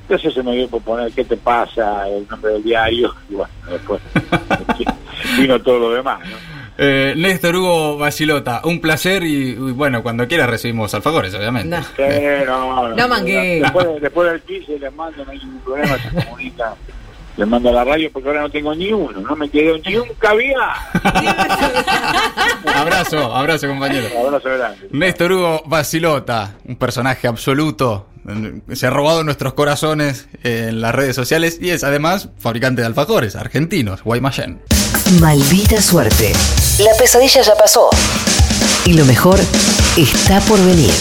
Entonces 0.02 0.34
se 0.34 0.42
me 0.42 0.52
dio 0.56 0.68
por 0.68 0.82
poner 0.82 1.12
qué 1.12 1.24
te 1.24 1.36
pasa, 1.36 2.06
el 2.08 2.26
nombre 2.28 2.52
del 2.52 2.62
diario, 2.64 3.14
y 3.30 3.34
bueno, 3.34 3.52
después 3.70 4.00
vino 5.38 5.60
todo 5.60 5.78
lo 5.78 5.90
demás, 5.92 6.20
¿no? 6.28 6.36
Eh, 6.78 7.14
Néstor 7.16 7.54
Hugo 7.56 7.98
Basilota, 7.98 8.62
un 8.64 8.80
placer 8.80 9.22
y, 9.22 9.50
y 9.50 9.54
bueno, 9.54 10.02
cuando 10.02 10.26
quiera 10.26 10.46
recibimos 10.46 10.92
alfajores, 10.94 11.32
obviamente. 11.34 11.68
No. 11.76 11.82
Sí, 11.82 12.02
no, 12.46 12.88
no, 12.88 12.96
No 12.96 13.08
mangué. 13.08 13.60
Después, 13.60 13.86
después 14.00 14.32
del 14.32 14.40
15 14.40 14.78
les 14.78 14.94
mando, 14.94 15.24
no 15.24 15.30
hay 15.30 15.38
ningún 15.38 15.60
problema, 15.60 15.96
se 15.98 16.24
comunica. 16.24 16.74
Les 17.36 17.48
mando 17.48 17.70
a 17.70 17.72
la 17.72 17.84
radio 17.84 18.10
porque 18.12 18.28
ahora 18.28 18.42
no 18.42 18.50
tengo 18.50 18.74
ni 18.74 18.92
uno, 18.92 19.20
no 19.20 19.36
me 19.36 19.48
quedó 19.48 19.78
ni 19.78 19.96
un 19.96 20.08
caviar. 20.18 20.74
abrazo, 22.74 23.34
abrazo 23.34 23.68
compañero. 23.68 24.08
Abrazo 24.18 24.50
grande. 24.50 24.88
Néstor 24.90 25.32
Hugo 25.32 25.62
Basilota, 25.66 26.56
un 26.64 26.76
personaje 26.76 27.26
absoluto, 27.26 28.08
se 28.72 28.86
ha 28.86 28.90
robado 28.90 29.24
nuestros 29.24 29.54
corazones 29.54 30.28
en 30.44 30.80
las 30.80 30.94
redes 30.94 31.16
sociales 31.16 31.58
y 31.60 31.70
es 31.70 31.84
además 31.84 32.28
fabricante 32.38 32.82
de 32.82 32.86
alfajores 32.86 33.34
argentinos, 33.34 34.02
Guaymallén. 34.02 34.60
Maldita 35.20 35.80
suerte. 35.80 36.32
La 36.78 36.92
pesadilla 36.98 37.42
ya 37.42 37.54
pasó. 37.54 37.90
Y 38.84 38.94
lo 38.94 39.04
mejor 39.04 39.38
está 39.96 40.40
por 40.40 40.58
venir. 40.64 40.92